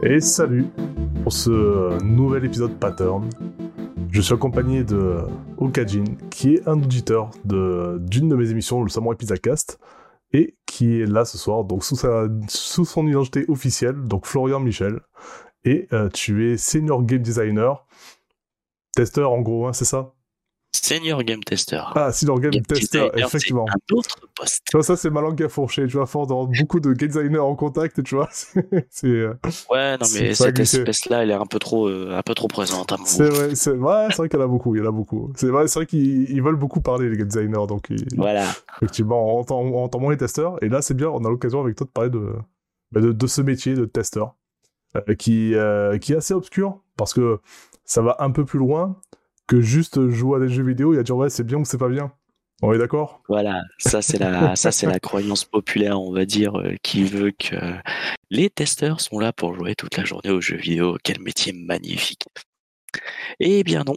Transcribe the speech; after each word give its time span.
Et 0.00 0.20
salut 0.20 0.66
pour 1.24 1.32
ce 1.32 2.00
nouvel 2.04 2.44
épisode 2.44 2.78
Pattern. 2.78 3.28
Je 4.12 4.20
suis 4.20 4.32
accompagné 4.32 4.84
de 4.84 5.24
Okajin, 5.56 6.04
qui 6.30 6.54
est 6.54 6.68
un 6.68 6.74
auditeur 6.74 7.32
d'une 7.44 8.28
de, 8.28 8.36
mes 8.36 8.50
émissions, 8.50 8.84
le 8.84 8.90
Samurai 8.90 9.16
Pizza 9.16 9.34
et 10.32 10.56
qui 10.66 11.00
est 11.00 11.06
là 11.06 11.24
ce 11.24 11.36
soir, 11.36 11.64
donc 11.64 11.82
sous 11.84 12.84
son 12.84 13.06
identité 13.08 13.44
officielle, 13.48 13.96
donc 14.04 14.26
Florian 14.26 14.60
Michel. 14.60 15.00
Et 15.64 15.88
euh, 15.92 16.08
tu 16.10 16.48
es 16.48 16.56
senior 16.56 17.02
game 17.02 17.22
designer, 17.22 17.84
testeur 18.94 19.32
en 19.32 19.40
gros, 19.40 19.66
hein, 19.66 19.72
c'est 19.72 19.84
ça? 19.84 20.14
Senior 20.72 21.22
Game 21.22 21.42
Tester. 21.42 21.82
Ah, 21.94 22.12
Senior 22.12 22.40
Game, 22.40 22.62
Tester, 22.62 23.10
effectivement. 23.14 23.66
Un 23.68 23.94
autre 23.94 24.16
poste. 24.34 24.62
Tu 24.68 24.76
vois, 24.76 24.82
ça, 24.82 24.96
c'est 24.96 25.10
ma 25.10 25.20
langue 25.20 25.42
à 25.42 25.48
fourcher. 25.48 25.86
Tu 25.86 25.96
vois, 25.96 26.06
fort 26.06 26.26
dans 26.26 26.44
beaucoup 26.44 26.78
de 26.80 26.92
game 26.92 27.08
designers 27.08 27.38
en 27.38 27.54
contact, 27.54 28.02
tu 28.02 28.14
vois. 28.14 28.28
c'est, 28.90 29.06
euh, 29.06 29.34
ouais, 29.70 29.96
non, 29.96 30.06
mais 30.14 30.34
cette 30.34 30.58
espèce-là, 30.58 31.22
elle 31.22 31.30
est 31.30 31.34
un 31.34 31.46
peu 31.46 31.58
trop, 31.58 31.88
euh, 31.88 32.16
un 32.16 32.22
peu 32.22 32.34
trop 32.34 32.48
présente 32.48 32.92
à 32.92 32.98
mon 32.98 33.04
C'est 33.04 33.28
vrai, 33.28 33.54
c'est, 33.54 33.72
ouais, 33.72 34.06
c'est 34.10 34.16
vrai 34.16 34.28
qu'il 34.28 34.38
y 34.38 34.42
en 34.42 34.44
a 34.44 34.48
beaucoup. 34.48 34.74
Il 34.74 34.82
y 34.82 34.84
en 34.84 34.88
a 34.88 34.92
beaucoup. 34.92 35.32
C'est 35.36 35.48
vrai, 35.48 35.68
c'est 35.68 35.78
vrai 35.78 35.86
qu'ils 35.86 36.42
veulent 36.42 36.56
beaucoup 36.56 36.80
parler, 36.80 37.08
les 37.08 37.16
game 37.16 37.28
designers. 37.28 37.66
Donc, 37.66 37.88
voilà. 38.16 38.46
Effectivement, 38.76 39.36
on 39.36 39.40
entend, 39.40 39.60
on 39.60 39.84
entend 39.84 40.00
moins 40.00 40.12
les 40.12 40.18
testeurs. 40.18 40.62
Et 40.62 40.68
là, 40.68 40.82
c'est 40.82 40.94
bien, 40.94 41.08
on 41.08 41.24
a 41.24 41.30
l'occasion 41.30 41.60
avec 41.62 41.76
toi 41.76 41.86
de 41.86 41.90
parler 41.90 42.10
de, 42.10 42.32
bah, 42.92 43.00
de, 43.00 43.12
de, 43.12 43.26
ce 43.26 43.40
métier 43.40 43.74
de 43.74 43.86
testeur. 43.86 44.34
Euh, 44.96 45.14
qui, 45.14 45.52
qui 46.00 46.12
est 46.12 46.16
assez 46.16 46.32
obscur 46.32 46.80
parce 46.96 47.12
que 47.12 47.40
ça 47.84 48.00
va 48.00 48.16
un 48.20 48.30
peu 48.30 48.46
plus 48.46 48.58
loin 48.58 48.96
que 49.48 49.60
juste 49.60 50.08
jouer 50.10 50.36
à 50.36 50.40
des 50.40 50.52
jeux 50.52 50.62
vidéo 50.62 50.94
et 50.94 50.98
à 50.98 51.02
dire 51.02 51.16
ouais 51.16 51.30
c'est 51.30 51.44
bien 51.44 51.58
ou 51.58 51.64
c'est 51.64 51.78
pas 51.78 51.88
bien. 51.88 52.12
On 52.60 52.72
est 52.72 52.78
d'accord? 52.78 53.22
Voilà, 53.28 53.62
ça 53.78 54.02
c'est 54.02 54.18
la 54.18 54.56
ça 54.56 54.72
c'est 54.72 54.86
la 54.86 54.98
croyance 55.00 55.44
populaire, 55.44 56.00
on 56.00 56.12
va 56.12 56.24
dire, 56.24 56.58
euh, 56.58 56.74
qui 56.82 57.04
veut 57.04 57.30
que 57.30 57.56
les 58.30 58.50
testeurs 58.50 59.00
sont 59.00 59.18
là 59.18 59.32
pour 59.32 59.54
jouer 59.54 59.74
toute 59.74 59.96
la 59.96 60.04
journée 60.04 60.30
aux 60.30 60.40
jeux 60.40 60.56
vidéo. 60.56 60.96
Quel 61.04 61.20
métier 61.20 61.52
magnifique 61.52 62.24
Eh 63.40 63.62
bien 63.64 63.84
non. 63.84 63.96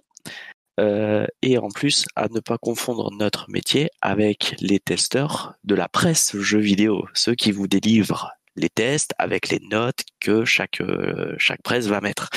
Euh, 0.80 1.28
et 1.42 1.58
en 1.58 1.70
plus, 1.70 2.06
à 2.16 2.28
ne 2.30 2.40
pas 2.40 2.58
confondre 2.58 3.12
notre 3.12 3.50
métier 3.50 3.90
avec 4.02 4.56
les 4.62 4.80
testeurs 4.80 5.56
de 5.64 5.76
la 5.76 5.90
presse 5.90 6.36
jeux 6.38 6.60
vidéo, 6.60 7.06
ceux 7.14 7.36
qui 7.36 7.52
vous 7.52 7.68
délivrent 7.68 8.32
les 8.56 8.70
tests 8.70 9.14
avec 9.18 9.50
les 9.50 9.60
notes 9.60 10.04
que 10.20 10.46
chaque 10.46 10.82
euh, 10.82 11.36
chaque 11.38 11.62
presse 11.64 11.88
va 11.88 12.02
mettre. 12.02 12.30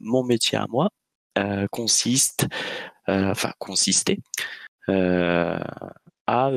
mon 0.00 0.24
métier 0.24 0.56
à 0.58 0.66
moi, 0.68 0.88
consiste, 1.70 2.46
euh, 3.08 3.30
enfin 3.30 3.52
consistait 3.58 4.18
euh, 4.88 5.58
à 6.26 6.50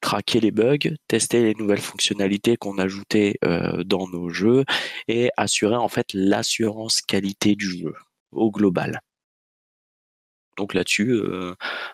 traquer 0.00 0.40
les 0.40 0.50
bugs, 0.50 0.78
tester 1.06 1.42
les 1.42 1.54
nouvelles 1.54 1.80
fonctionnalités 1.80 2.56
qu'on 2.56 2.78
ajoutait 2.78 3.38
dans 3.84 4.08
nos 4.08 4.30
jeux 4.30 4.64
et 5.06 5.30
assurer 5.36 5.76
en 5.76 5.88
fait 5.88 6.06
l'assurance 6.12 7.00
qualité 7.02 7.54
du 7.54 7.78
jeu 7.78 7.94
au 8.32 8.50
global. 8.50 9.00
Donc 10.56 10.74
là-dessus, 10.74 11.20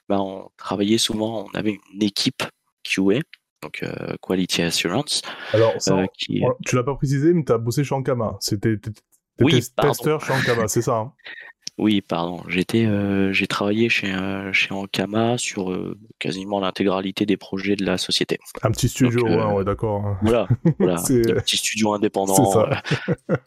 ben, 0.08 0.18
on 0.18 0.48
travaillait 0.56 0.98
souvent, 0.98 1.46
on 1.52 1.56
avait 1.56 1.78
une 1.92 2.02
équipe 2.02 2.44
QA, 2.82 3.20
donc 3.62 3.84
Quality 4.22 4.62
Assurance. 4.62 5.22
Alors, 5.52 5.74
qui... 6.16 6.42
tu 6.64 6.76
l'as 6.76 6.84
pas 6.84 6.94
précisé, 6.94 7.34
mais 7.34 7.44
tu 7.44 7.52
as 7.52 7.58
bossé 7.58 7.84
chez 7.84 7.94
Ankama. 7.94 8.36
C'était 8.40 8.78
oui, 9.40 9.62
testeur 9.80 10.24
chez 10.24 10.32
Ankama, 10.32 10.68
c'est 10.68 10.82
ça 10.82 10.96
hein? 10.96 11.12
Oui, 11.78 12.00
pardon. 12.00 12.42
J'étais, 12.48 12.86
euh, 12.86 13.32
j'ai 13.32 13.46
travaillé 13.46 13.88
chez 13.88 14.12
euh, 14.12 14.52
chez 14.52 14.74
Ankama 14.74 15.38
sur 15.38 15.70
euh, 15.70 15.96
quasiment 16.18 16.58
l'intégralité 16.58 17.24
des 17.24 17.36
projets 17.36 17.76
de 17.76 17.84
la 17.84 17.98
société. 17.98 18.38
Un 18.62 18.72
petit 18.72 18.88
studio, 18.88 19.24
ouais, 19.24 19.64
d'accord. 19.64 20.04
Hein. 20.04 20.18
Voilà, 20.22 20.48
voilà 20.80 20.94
un 20.98 21.04
petit 21.04 21.56
studio 21.56 21.94
indépendant. 21.94 22.52
Ça. 22.52 22.82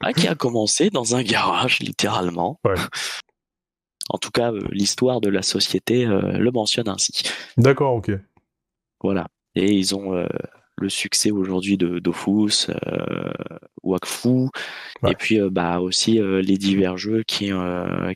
Ah, 0.00 0.12
qui 0.12 0.28
a 0.28 0.34
commencé 0.34 0.90
dans 0.90 1.16
un 1.16 1.22
garage, 1.22 1.80
littéralement. 1.80 2.60
Ouais. 2.64 2.74
En 4.08 4.18
tout 4.18 4.30
cas, 4.30 4.52
l'histoire 4.70 5.20
de 5.20 5.28
la 5.28 5.42
société 5.42 6.04
le 6.04 6.50
mentionne 6.52 6.88
ainsi. 6.88 7.24
D'accord, 7.56 7.94
ok. 7.94 8.12
Voilà. 9.02 9.26
Et 9.56 9.72
ils 9.74 9.96
ont 9.96 10.24
le 10.76 10.88
succès 10.88 11.30
aujourd'hui 11.30 11.76
de 11.76 11.98
Dofus, 11.98 12.70
euh, 12.70 13.32
Wakfu, 13.82 14.48
et 15.06 15.14
puis 15.14 15.40
euh, 15.40 15.48
bah 15.50 15.80
aussi 15.80 16.20
euh, 16.20 16.42
les 16.42 16.58
divers 16.58 16.98
jeux 16.98 17.22
qui 17.22 17.50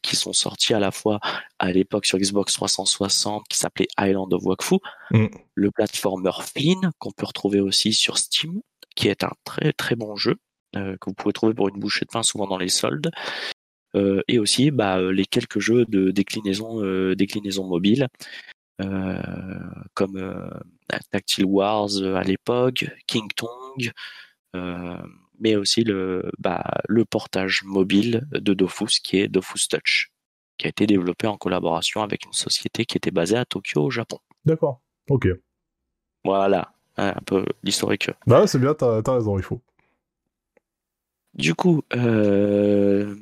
qui 0.03 0.17
sont 0.17 0.33
sortis 0.33 0.75
à 0.75 0.79
la 0.79 0.91
fois 0.91 1.21
à 1.59 1.73
l'époque 1.73 2.07
sur 2.07 2.19
Xbox 2.19 2.53
360 2.53 3.45
qui 3.49 3.57
s'appelait 3.57 3.89
Island 3.99 4.33
of 4.33 4.45
Wakfu, 4.45 4.77
mm. 5.11 5.27
le 5.55 5.71
platformer 5.71 6.33
Flynn 6.43 6.91
qu'on 6.99 7.13
peut 7.13 7.27
retrouver 7.27 7.61
aussi 7.61 7.93
sur 7.93 8.19
Steam, 8.19 8.61
qui 8.95 9.09
est 9.09 9.25
un 9.25 9.33
très 9.45 9.73
très 9.73 9.97
bon 9.97 10.17
jeu 10.17 10.37
que 10.73 11.05
vous 11.07 11.15
pouvez 11.15 11.33
trouver 11.33 11.53
pour 11.53 11.69
une 11.69 11.81
bouchée 11.81 12.05
de 12.05 12.11
pain 12.13 12.23
souvent 12.23 12.47
dans 12.47 12.59
les 12.59 12.69
soldes. 12.69 13.11
et 14.29 14.39
aussi 14.39 14.71
bah, 14.71 15.01
les 15.01 15.27
quelques 15.27 15.59
jeux 15.59 15.85
de 15.87 16.13
déclinaison, 16.13 16.81
déclinaison 17.15 17.67
mobile 17.67 18.07
comme 19.95 20.17
euh, 20.17 20.51
Tactile 21.11 21.45
Wars 21.45 21.91
euh, 22.01 22.17
à 22.17 22.23
l'époque, 22.23 22.87
King 23.07 23.29
Tong, 23.37 23.93
mais 25.39 25.57
aussi 25.57 25.85
le, 25.85 26.31
bah, 26.39 26.65
le 26.89 27.05
portage 27.05 27.63
mobile 27.65 28.27
de 28.33 28.53
Dofus 28.55 29.01
qui 29.03 29.19
est 29.19 29.29
Dofus 29.29 29.69
Touch, 29.69 30.11
qui 30.59 30.67
a 30.67 30.71
été 30.71 30.87
développé 30.87 31.27
en 31.27 31.37
collaboration 31.37 32.03
avec 32.03 32.27
une 32.27 32.33
société 32.33 32.85
qui 32.85 32.97
était 32.97 33.11
basée 33.11 33.37
à 33.37 33.45
Tokyo 33.45 33.85
au 33.85 33.91
Japon. 33.91 34.19
D'accord, 34.45 34.81
ok. 35.09 35.29
Voilà, 36.25 36.73
un 36.97 37.21
peu 37.25 37.45
l'historique. 37.63 38.11
Bah 38.27 38.47
c'est 38.47 38.59
bien, 38.59 38.75
t'as 38.75 39.01
as 39.05 39.13
raison, 39.13 39.39
il 39.39 39.43
faut. 39.43 39.61
Du 41.35 41.55
coup, 41.55 41.83
euh, 41.95 43.15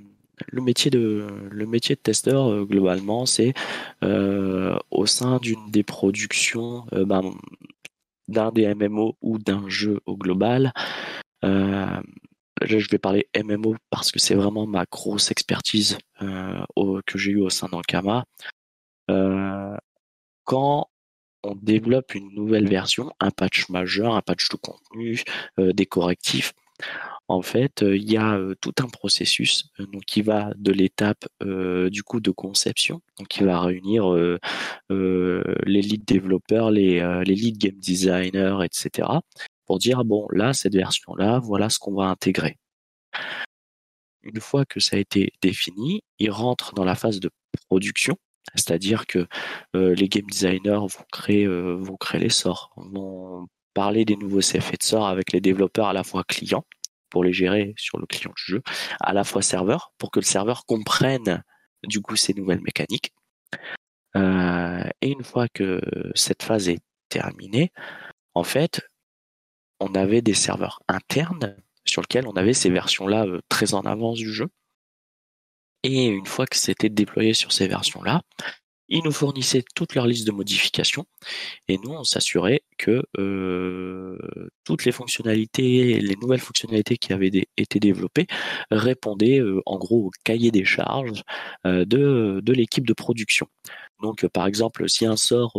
le 0.47 0.63
métier 0.63 0.91
de 0.91 1.27
le 1.51 1.67
métier 1.67 1.95
de 1.95 2.01
testeur 2.01 2.51
euh, 2.51 2.65
globalement 2.65 3.27
c'est 3.27 3.55
euh, 4.03 4.79
au 4.91 5.07
sein 5.07 5.39
d'une 5.39 5.71
des 5.71 5.83
productions 5.83 6.87
euh, 6.93 7.05
ben, 7.05 7.23
d'un 8.29 8.53
des 8.53 8.73
MMO 8.75 9.17
ou 9.23 9.39
d'un 9.39 9.69
jeu 9.69 10.01
au 10.07 10.17
global. 10.17 10.73
Je 11.43 12.91
vais 12.91 12.99
parler 12.99 13.29
MMO 13.37 13.77
parce 13.89 14.11
que 14.11 14.19
c'est 14.19 14.35
vraiment 14.35 14.67
ma 14.67 14.85
grosse 14.91 15.31
expertise 15.31 15.97
que 16.19 17.19
j'ai 17.19 17.31
eue 17.31 17.41
au 17.41 17.51
sein 17.51 17.69
d'Ankama. 17.69 18.25
Quand 20.45 20.91
on 21.45 21.55
développe 21.55 22.15
une 22.17 22.35
nouvelle 22.35 22.69
version, 22.69 23.13
un 23.21 23.31
patch 23.31 23.69
majeur, 23.71 24.15
un 24.15 24.23
patch 24.23 24.49
de 24.49 24.57
contenu, 24.57 25.23
des 25.57 25.87
correctifs, 25.87 26.53
en 27.29 27.43
fait, 27.43 27.83
il 27.83 28.11
y 28.11 28.17
a 28.17 28.41
tout 28.63 28.73
un 28.81 28.89
processus 28.89 29.71
donc 29.79 30.05
qui 30.07 30.23
va 30.23 30.51
de 30.57 30.73
l'étape 30.73 31.27
du 31.41 32.03
coup 32.03 32.21
de 32.21 32.31
conception, 32.31 33.03
qui 33.29 33.45
va 33.45 33.61
réunir 33.61 34.11
les 34.89 35.83
lead 35.83 36.05
développeurs, 36.07 36.71
les, 36.71 37.01
lead 37.25 37.59
game 37.59 37.79
designers, 37.79 38.59
etc. 38.65 39.09
pour 39.67 39.79
dire 39.79 40.05
bon 40.05 40.27
là 40.33 40.55
cette 40.55 40.75
version 40.75 41.15
là, 41.17 41.39
voilà 41.39 41.69
ce 41.69 41.79
qu'on 41.79 41.95
va 41.95 42.05
intégrer. 42.05 42.57
Une 44.23 44.41
fois 44.41 44.65
que 44.65 44.81
ça 44.81 44.97
a 44.97 44.99
été 44.99 45.33
défini, 45.43 46.03
il 46.19 46.31
rentre 46.31 46.73
dans 46.75 46.85
la 46.85 46.95
phase 46.95 47.21
de 47.21 47.31
production, 47.69 48.17
c'est-à-dire 48.55 49.07
que 49.07 49.27
les 49.75 50.09
game 50.09 50.27
designers 50.27 50.81
vont 50.81 51.05
créer, 51.13 51.47
les 52.15 52.31
sorts, 52.31 52.73
vont 52.77 53.49
parler 53.75 54.07
des 54.07 54.17
nouveaux 54.17 54.41
CFA 54.41 54.77
de 54.79 54.83
sorts 54.83 55.09
avec 55.09 55.33
les 55.33 55.43
développeurs 55.43 55.89
à 55.89 55.93
la 55.93 56.05
fois 56.05 56.25
clients 56.25 56.65
pour 57.11 57.25
les 57.25 57.33
gérer 57.33 57.75
sur 57.77 57.99
le 57.99 58.07
client 58.07 58.33
du 58.37 58.43
jeu, 58.53 58.63
à 59.01 59.13
la 59.13 59.25
fois 59.25 59.43
serveur, 59.43 59.93
pour 59.99 60.11
que 60.11 60.21
le 60.21 60.25
serveur 60.25 60.65
comprenne 60.67 61.43
du 61.85 62.01
coup 62.01 62.17
ces 62.17 62.35
nouvelles 62.35 62.61
mécaniques. 62.61 63.13
Euh, 64.17 64.85
et 65.01 65.11
une 65.11 65.25
fois 65.25 65.49
que 65.49 65.81
cette 66.15 66.43
phase 66.43 66.69
est 66.69 66.81
terminée, 67.09 67.73
en 68.35 68.45
fait, 68.45 68.83
on 69.81 69.95
avait 69.95 70.23
des 70.23 70.35
serveurs 70.35 70.81
internes 70.89 71.57
sur 71.85 72.03
lesquels 72.03 72.27
on 72.27 72.37
avait 72.37 72.55
ces 72.55 72.71
versions-là 72.71 73.27
euh, 73.27 73.41
très 73.49 73.75
en 73.75 73.81
avance 73.83 74.19
du 74.19 74.33
jeu. 74.33 74.49
Et 75.85 76.07
une 76.07 76.27
fois 76.27 76.47
que 76.47 76.57
c'était 76.57 76.89
déployé 76.89 77.35
sur 77.35 77.53
ces 77.53 77.69
versions-là, 77.69 78.23
ils 78.89 79.03
nous 79.05 79.13
fournissaient 79.13 79.65
toute 79.75 79.95
leur 79.95 80.07
liste 80.07 80.27
de 80.27 80.33
modifications 80.33 81.07
et 81.69 81.79
nous, 81.79 81.91
on 81.91 82.05
s'assurait 82.05 82.63
que 82.79 83.03
euh, 83.19 84.19
toutes 84.65 84.85
les 84.85 84.93
fonctionnalités, 84.93 86.01
les 86.01 86.17
nouvelles 86.17 86.41
fonctionnalités 86.41 86.97
qui 86.97 87.13
avaient 87.13 87.31
été 87.57 87.81
développées 87.81 88.27
répondaient 88.71 89.41
euh, 89.41 89.61
en 89.67 89.79
gros 89.79 90.07
au 90.07 90.11
cahier 90.25 90.51
des 90.51 90.65
charges 90.65 91.23
euh, 91.67 91.85
de, 91.85 92.43
l'équipe 92.53 92.87
de 92.87 92.95
production. 92.95 93.47
Donc, 94.03 94.27
par 94.29 94.47
exemple, 94.47 94.89
si 94.89 95.07
un 95.07 95.17
sort 95.17 95.53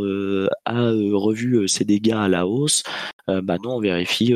a 0.66 0.92
revu 0.92 1.68
ses 1.68 1.86
dégâts 1.86 2.14
à 2.14 2.28
la 2.30 2.48
hausse, 2.48 2.84
bah 3.28 3.58
nous 3.62 3.70
on 3.70 3.80
vérifie 3.80 4.34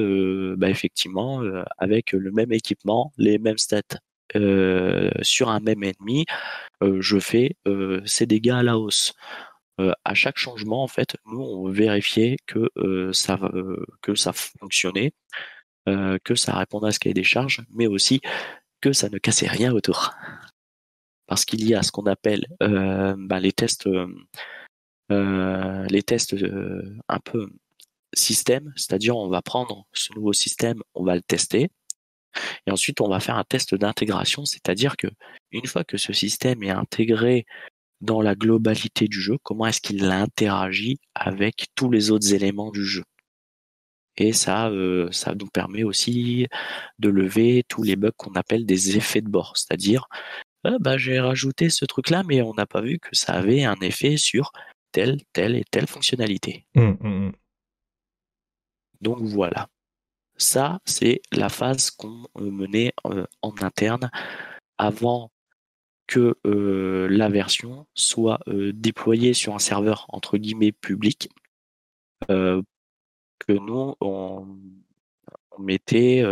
bah, 0.57 0.69
effectivement 0.69 1.41
avec 1.77 2.11
le 2.11 2.31
même 2.31 2.51
équipement, 2.51 3.13
les 3.17 3.39
mêmes 3.39 3.57
stats 3.57 3.81
sur 5.21 5.49
un 5.49 5.59
même 5.59 5.83
ennemi, 5.83 6.25
euh, 6.81 7.01
je 7.01 7.19
fais 7.19 7.55
euh, 7.67 8.01
ces 8.05 8.25
dégâts 8.25 8.51
à 8.51 8.63
la 8.63 8.77
hausse. 8.77 9.13
à 10.05 10.13
chaque 10.13 10.37
changement, 10.37 10.83
en 10.83 10.87
fait, 10.87 11.17
nous 11.25 11.41
on 11.41 11.69
vérifiait 11.69 12.37
que 12.45 12.69
ça 13.11 13.39
que 14.01 14.15
ça 14.15 14.31
fonctionnait 14.33 15.13
que 15.87 16.35
ça 16.35 16.55
répondait 16.55 16.87
à 16.89 16.91
ce 16.91 16.99
cahier 16.99 17.13
des 17.15 17.23
charges, 17.23 17.61
mais 17.71 17.87
aussi 17.87 18.21
que 18.81 18.93
ça 18.93 19.09
ne 19.09 19.17
cassait 19.17 19.47
rien 19.47 19.73
autour. 19.73 20.11
Parce 21.27 21.45
qu'il 21.45 21.67
y 21.67 21.73
a 21.75 21.83
ce 21.83 21.91
qu'on 21.91 22.05
appelle 22.05 22.45
bah, 22.59 23.39
les 23.39 23.51
tests, 23.51 23.89
les 25.09 26.03
tests 26.03 26.35
un 27.09 27.19
peu 27.19 27.49
système, 28.15 28.71
c'est-à-dire 28.75 29.17
on 29.17 29.29
va 29.29 29.41
prendre 29.41 29.85
ce 29.93 30.13
nouveau 30.13 30.33
système, 30.33 30.81
on 30.93 31.03
va 31.03 31.15
le 31.15 31.21
tester, 31.21 31.69
et 32.67 32.71
ensuite 32.71 33.01
on 33.01 33.09
va 33.09 33.19
faire 33.19 33.37
un 33.37 33.43
test 33.43 33.75
d'intégration, 33.75 34.45
c'est-à-dire 34.45 34.97
que 34.97 35.07
une 35.51 35.65
fois 35.65 35.83
que 35.83 35.97
ce 35.97 36.13
système 36.13 36.63
est 36.63 36.69
intégré 36.69 37.45
dans 38.01 38.21
la 38.21 38.35
globalité 38.35 39.07
du 39.07 39.21
jeu, 39.21 39.37
comment 39.43 39.65
est-ce 39.65 39.81
qu'il 39.81 40.03
interagit 40.05 40.99
avec 41.15 41.67
tous 41.75 41.89
les 41.89 42.11
autres 42.11 42.33
éléments 42.33 42.71
du 42.71 42.85
jeu? 42.85 43.03
Et 44.17 44.33
ça, 44.33 44.69
euh, 44.69 45.11
ça 45.11 45.33
nous 45.33 45.47
permet 45.47 45.83
aussi 45.83 46.47
de 46.99 47.09
lever 47.09 47.63
tous 47.67 47.81
les 47.83 47.95
bugs 47.95 48.11
qu'on 48.15 48.33
appelle 48.33 48.65
des 48.65 48.97
effets 48.97 49.21
de 49.21 49.29
bord, 49.29 49.57
c'est-à-dire 49.57 50.07
ah, 50.65 50.77
bah, 50.79 50.97
j'ai 50.97 51.19
rajouté 51.19 51.69
ce 51.69 51.85
truc-là, 51.85 52.23
mais 52.23 52.41
on 52.41 52.53
n'a 52.53 52.65
pas 52.65 52.81
vu 52.81 52.99
que 52.99 53.15
ça 53.15 53.33
avait 53.33 53.63
un 53.63 53.75
effet 53.81 54.17
sur 54.17 54.51
telle, 54.91 55.17
telle 55.33 55.55
et 55.55 55.65
telle 55.69 55.87
fonctionnalité. 55.87 56.65
Mmh, 56.75 56.81
mmh, 56.81 57.27
mmh. 57.27 57.31
Donc 59.01 59.21
voilà. 59.21 59.67
Ça, 60.43 60.79
c'est 60.83 61.21
la 61.31 61.47
phase 61.47 61.89
qu'on 61.89 62.25
euh, 62.37 62.51
menait 62.51 62.91
euh, 63.05 63.25
en 63.41 63.53
interne 63.61 64.11
avant 64.77 65.31
que 66.05 66.35
euh, 66.45 67.07
la 67.09 67.29
version 67.29 67.87
soit 67.93 68.41
déployée 68.47 69.33
sur 69.33 69.55
un 69.55 69.59
serveur 69.59 70.05
entre 70.09 70.37
guillemets 70.37 70.73
public 70.73 71.29
que 72.27 72.61
nous 73.47 73.95
on, 74.01 74.45
mettait 75.59 76.23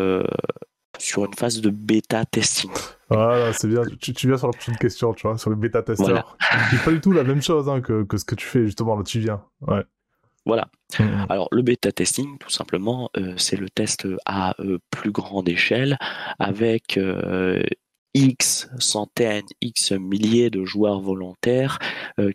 sur 0.98 1.24
une 1.24 1.34
phase 1.34 1.62
de 1.62 1.70
bêta 1.70 2.26
testing. 2.26 2.72
Voilà, 3.10 3.54
c'est 3.54 3.70
bien. 3.70 3.84
Tu, 4.02 4.28
viens 4.28 4.38
sur 4.38 4.48
la 4.48 4.54
prochaine 4.54 4.78
question, 4.78 5.14
tu 5.14 5.26
vois, 5.26 5.38
sur 5.38 5.50
le 5.50 5.56
bêta 5.56 5.84
testeur. 5.84 6.38
C'est 6.70 6.84
pas 6.84 6.92
du 6.92 7.00
tout 7.00 7.14
la 7.14 7.24
même 7.24 7.42
chose 7.42 7.70
hein, 7.70 7.80
que, 7.80 8.04
que, 8.04 8.18
ce 8.18 8.26
que 8.26 8.36
tu 8.36 8.46
fais 8.46 8.66
justement 8.66 8.98
là, 8.98 9.04
tu 9.04 9.20
viens. 9.20 9.42
Ouais. 9.62 9.86
Voilà. 10.46 10.68
Mmh. 11.00 11.26
Alors 11.30 11.48
le 11.52 11.62
bêta 11.62 11.92
testing, 11.92 12.38
tout 12.40 12.50
simplement, 12.50 13.10
euh, 13.18 13.34
c'est 13.38 13.58
le 13.58 13.70
test 13.70 14.08
à 14.26 14.56
euh, 14.60 14.80
plus 14.90 15.12
grande 15.12 15.48
échelle 15.48 15.98
avec 16.40 16.98
euh, 16.98 17.64
X 18.14 18.70
centaines, 18.80 19.46
X 19.62 19.92
milliers 19.92 20.50
de 20.50 20.66
joueurs 20.66 21.00
volontaires 21.00 21.80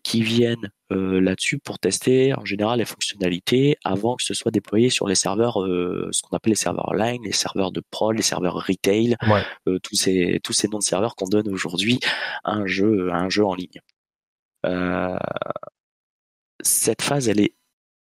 qui 0.03 0.23
viennent 0.23 0.71
là-dessus 0.89 1.59
pour 1.59 1.79
tester 1.79 2.33
en 2.33 2.47
général 2.47 2.79
les 2.79 2.87
fonctionnalités 2.87 3.77
avant 3.85 4.17
que 4.17 4.23
ce 4.23 4.33
soit 4.33 4.51
déployé 4.51 4.89
sur 4.89 5.07
les 5.07 5.15
serveurs, 5.15 5.59
ce 5.59 6.23
qu'on 6.23 6.35
appelle 6.35 6.53
les 6.53 6.57
serveurs 6.57 6.89
online, 6.89 7.21
les 7.25 7.33
serveurs 7.33 7.73
de 7.73 7.83
prod, 7.91 8.17
les 8.17 8.23
serveurs 8.23 8.55
retail, 8.55 9.17
tous 9.83 9.97
ces 9.97 10.41
tous 10.43 10.55
ces 10.55 10.69
noms 10.69 10.79
de 10.79 10.83
serveurs 10.83 11.15
qu'on 11.15 11.29
donne 11.29 11.49
aujourd'hui 11.53 12.01
à 12.43 12.53
un 12.53 12.67
jeu 12.67 13.11
à 13.13 13.19
un 13.19 13.29
jeu 13.29 13.45
en 13.45 13.55
ligne. 13.55 13.83
cette 16.63 17.03
phase, 17.03 17.29
elle 17.29 17.41
est 17.41 17.53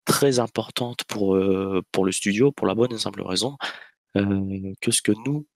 très 0.07 0.39
importante 0.39 1.05
pour, 1.05 1.37
euh, 1.37 1.83
pour 1.93 2.07
le 2.07 2.13
studio, 2.13 2.51
pour 2.51 2.67
la 2.67 2.75
bonne 2.75 2.93
et 2.95 2.99
simple 2.99 3.23
raison 3.23 3.59
euh, 4.17 4.73
que 4.81 4.91
ce 4.91 5.03
que 5.03 5.13
nous, 5.27 5.47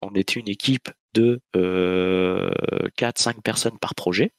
on 0.00 0.14
était 0.14 0.40
une 0.40 0.48
équipe 0.48 0.88
de 1.12 1.40
4-5 1.54 1.58
euh, 1.58 3.40
personnes 3.44 3.78
par 3.78 3.94
projet 3.94 4.32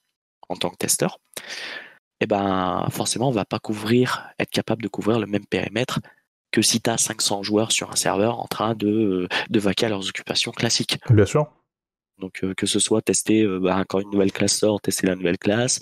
en 0.47 0.55
tant 0.55 0.71
que 0.71 0.77
testeur, 0.77 1.19
et 1.37 2.23
eh 2.23 2.25
ben 2.25 2.87
forcément 2.89 3.29
on 3.29 3.31
va 3.31 3.45
pas 3.45 3.59
couvrir, 3.59 4.29
être 4.39 4.49
capable 4.49 4.81
de 4.81 4.87
couvrir 4.87 5.19
le 5.19 5.27
même 5.27 5.45
périmètre 5.45 5.99
que 6.51 6.63
si 6.63 6.81
tu 6.81 6.89
as 6.89 6.97
500 6.97 7.43
joueurs 7.43 7.71
sur 7.71 7.91
un 7.91 7.95
serveur 7.95 8.39
en 8.39 8.47
train 8.47 8.73
de, 8.73 9.27
de 9.49 9.59
vaquer 9.59 9.85
à 9.85 9.89
leurs 9.89 10.07
occupations 10.07 10.51
classiques. 10.51 10.97
Bien 11.11 11.27
sûr. 11.27 11.47
Donc 12.17 12.43
que 12.55 12.65
ce 12.65 12.79
soit 12.79 13.03
tester 13.03 13.45
bah, 13.59 13.85
quand 13.87 13.99
une 13.99 14.09
nouvelle 14.09 14.31
classe 14.31 14.57
sort, 14.57 14.81
tester 14.81 15.05
la 15.05 15.15
nouvelle 15.15 15.37
classe, 15.37 15.79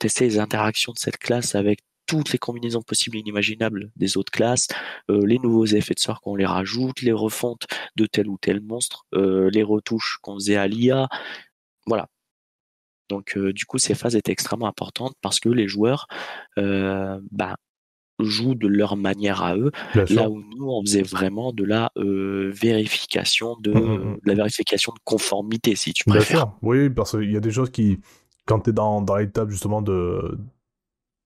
tester 0.00 0.24
les 0.24 0.38
interactions 0.40 0.92
de 0.92 0.98
cette 0.98 1.18
classe 1.18 1.54
avec 1.54 1.80
toutes 2.10 2.32
les 2.32 2.38
combinaisons 2.38 2.82
possibles 2.82 3.18
et 3.18 3.20
inimaginables 3.20 3.92
des 3.94 4.16
autres 4.16 4.32
classes, 4.32 4.66
euh, 5.12 5.24
les 5.24 5.38
nouveaux 5.38 5.66
effets 5.66 5.94
de 5.94 6.00
sort 6.00 6.20
qu'on 6.20 6.34
les 6.34 6.44
rajoute, 6.44 7.02
les 7.02 7.12
refontes 7.12 7.68
de 7.94 8.04
tel 8.06 8.26
ou 8.26 8.36
tel 8.36 8.60
monstre, 8.60 9.06
euh, 9.14 9.48
les 9.50 9.62
retouches 9.62 10.18
qu'on 10.20 10.34
faisait 10.34 10.56
à 10.56 10.66
l'IA. 10.66 11.08
Voilà. 11.86 12.08
Donc 13.10 13.36
euh, 13.36 13.52
du 13.52 13.64
coup, 13.64 13.78
ces 13.78 13.94
phases 13.94 14.16
étaient 14.16 14.32
extrêmement 14.32 14.66
importantes 14.66 15.14
parce 15.20 15.38
que 15.38 15.48
les 15.48 15.68
joueurs 15.68 16.08
bah, 16.56 17.54
jouent 18.18 18.56
de 18.56 18.66
leur 18.66 18.96
manière 18.96 19.44
à 19.44 19.56
eux, 19.56 19.70
là 19.94 20.28
où 20.28 20.42
nous 20.56 20.68
on 20.68 20.82
faisait 20.84 21.02
vraiment 21.02 21.52
de 21.52 21.64
la 21.64 21.92
vérification 21.96 23.56
de, 23.60 23.70
mmh, 23.70 23.78
mmh, 23.78 23.98
mmh. 23.98 24.18
la 24.24 24.34
vérification 24.34 24.92
de 24.92 25.00
conformité, 25.04 25.76
si 25.76 25.92
tu 25.92 26.02
préfères. 26.06 26.54
Oui, 26.62 26.90
parce 26.90 27.12
qu'il 27.12 27.30
y 27.30 27.36
a 27.36 27.40
des 27.40 27.52
choses 27.52 27.70
qui, 27.70 28.00
quand 28.46 28.62
tu 28.62 28.70
es 28.70 28.72
dans, 28.72 29.00
dans 29.00 29.14
l'étape 29.14 29.50
justement 29.50 29.80
de 29.80 30.36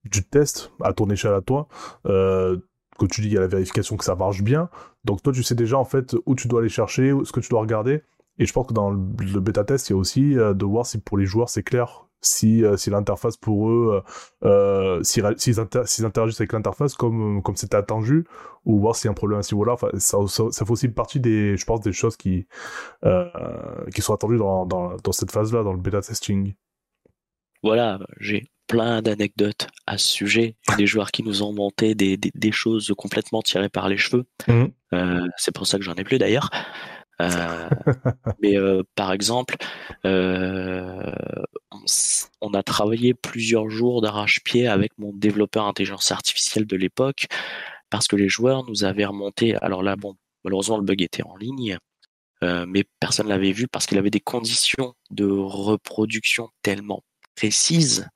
du 0.05 0.25
test 0.25 0.73
à 0.83 0.93
ton 0.93 1.09
échelle 1.11 1.35
à 1.35 1.41
toi. 1.41 1.69
Euh, 2.07 2.59
que 2.99 3.07
tu 3.07 3.21
dis, 3.23 3.29
il 3.29 3.35
y 3.35 3.39
a 3.39 3.41
la 3.41 3.47
vérification 3.47 3.97
que 3.97 4.05
ça 4.05 4.15
marche 4.15 4.43
bien. 4.43 4.69
Donc 5.05 5.23
toi, 5.23 5.33
tu 5.33 5.43
sais 5.43 5.55
déjà 5.55 5.79
en 5.79 5.85
fait 5.85 6.15
où 6.27 6.35
tu 6.35 6.49
dois 6.49 6.61
aller 6.61 6.69
chercher, 6.69 7.13
ce 7.25 7.33
que 7.33 7.41
tu 7.41 7.49
dois 7.49 7.61
regarder. 7.61 8.03
Et 8.39 8.47
je 8.47 8.53
pense 8.53 8.67
que 8.67 8.73
dans 8.73 8.91
le, 8.91 8.97
bêta 9.41 9.65
test, 9.65 9.89
il 9.89 9.93
y 9.93 9.95
a 9.95 9.99
aussi 9.99 10.37
euh, 10.39 10.55
de 10.55 10.65
voir 10.65 10.87
si 10.87 10.99
pour 10.99 11.19
les 11.19 11.27
joueurs 11.27 11.49
c'est 11.49 11.63
clair, 11.63 12.07
si, 12.21 12.65
euh, 12.65 12.77
si 12.77 12.91
l'interface 12.91 13.37
pour 13.37 13.71
eux, 13.71 14.03
euh, 14.45 15.03
s'ils 15.03 15.25
si, 15.37 16.05
interagissent 16.05 16.41
avec 16.41 16.53
l'interface 16.53 16.95
comme 16.95 17.43
comme 17.43 17.55
c'était 17.55 17.77
attendu, 17.77 18.27
ou 18.65 18.81
voir 18.81 18.97
s'il 18.97 19.07
y 19.07 19.09
a 19.09 19.13
un 19.13 19.15
problème 19.15 19.39
à 19.39 19.43
ce 19.43 19.55
ça, 19.99 20.65
fait 20.65 20.71
aussi 20.71 20.89
partie 20.89 21.21
des, 21.21 21.57
je 21.57 21.65
pense, 21.65 21.81
des 21.81 21.93
choses 21.93 22.17
qui 22.17 22.47
qui 23.95 24.03
sont 24.03 24.15
attendues 24.15 24.39
dans, 24.39 24.67
dans 24.67 25.13
cette 25.13 25.31
phase-là, 25.31 25.63
dans 25.63 25.73
le 25.73 25.81
bêta 25.81 26.01
testing. 26.01 26.55
Voilà, 27.65 27.99
j'ai 28.21 28.45
plein 28.67 29.01
d'anecdotes 29.01 29.69
à 29.87 29.97
ce 29.97 30.07
sujet. 30.07 30.57
Des 30.77 30.87
joueurs 30.87 31.11
qui 31.11 31.23
nous 31.23 31.43
ont 31.43 31.55
monté 31.55 31.95
des, 31.95 32.19
des, 32.19 32.53
choses 32.53 32.93
complètement 32.95 33.41
tirées 33.41 33.71
par 33.71 33.89
les 33.89 33.97
cheveux. 33.97 34.27
Mmh. 34.47 34.65
Euh, 34.93 35.27
c'est 35.39 35.55
pour 35.55 35.67
ça 35.67 35.79
que 35.79 35.83
j'en 35.83 35.95
ai 35.95 36.05
plus 36.05 36.19
d'ailleurs. 36.19 36.51
Euh, 37.23 37.71
mais 38.43 38.59
euh, 38.59 38.83
par 38.97 39.13
exemple, 39.15 39.57
on, 40.05 41.15
a 42.53 42.63
travaillé 42.63 43.15
plusieurs 43.15 43.71
jours 43.71 44.03
d'arrache-pied 44.03 44.69
avec 44.69 44.93
mon 44.99 45.15
développeur 45.15 45.65
intelligence 45.65 46.13
artificielle 46.13 46.67
de 46.67 46.77
l'époque 46.77 47.29
parce 47.89 48.07
que 48.09 48.17
les 48.17 48.29
joueurs 48.29 48.65
nous 48.69 48.85
avaient 48.85 49.07
remonté. 49.07 49.57
Alors 49.57 49.83
là, 49.83 49.97
bon, 49.97 50.17
malheureusement, 50.45 50.77
le 50.77 50.85
bug 50.85 51.01
était 51.01 51.25
en 51.25 51.37
ligne. 51.37 51.79
mais 52.43 52.85
personne 53.01 53.29
l'avait 53.29 53.53
vu 53.53 53.69
parce 53.69 53.87
qu'il 53.87 53.97
avait 53.97 54.11
des 54.11 54.21
conditions 54.21 54.93
de 55.11 55.25
reproduction 55.25 56.51
tellement 56.61 57.03
précises 57.35 58.09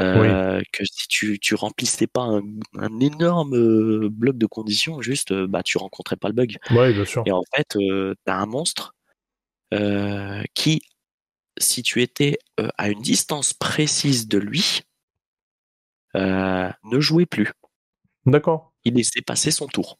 euh, 0.00 0.62
que 0.72 0.84
si 0.84 1.08
tu, 1.08 1.38
tu 1.38 1.54
remplissais 1.54 2.06
pas 2.06 2.22
un, 2.22 3.00
énorme 3.00 3.54
euh, 3.54 4.08
bloc 4.10 4.38
de 4.38 4.46
conditions, 4.46 5.02
juste, 5.02 5.32
euh, 5.32 5.46
bah, 5.46 5.62
tu 5.62 5.76
rencontrais 5.76 6.16
pas 6.16 6.28
le 6.28 6.34
bug. 6.34 6.56
Ouais, 6.70 6.92
bien 6.92 7.04
sûr. 7.04 7.22
Et 7.26 7.32
en 7.32 7.42
fait, 7.54 7.66
tu 7.76 8.14
as 8.26 8.36
un 8.36 8.46
monstre 8.46 8.94
qui, 10.54 10.82
si 11.58 11.82
tu 11.82 12.02
étais 12.02 12.38
à 12.78 12.88
une 12.88 13.02
distance 13.02 13.52
précise 13.52 14.26
de 14.26 14.38
lui, 14.38 14.82
ne 16.14 17.00
jouait 17.00 17.26
plus. 17.26 17.52
D'accord. 18.26 18.72
Il 18.84 18.94
laissait 18.94 19.22
passer 19.22 19.50
son 19.50 19.66
tour. 19.66 19.98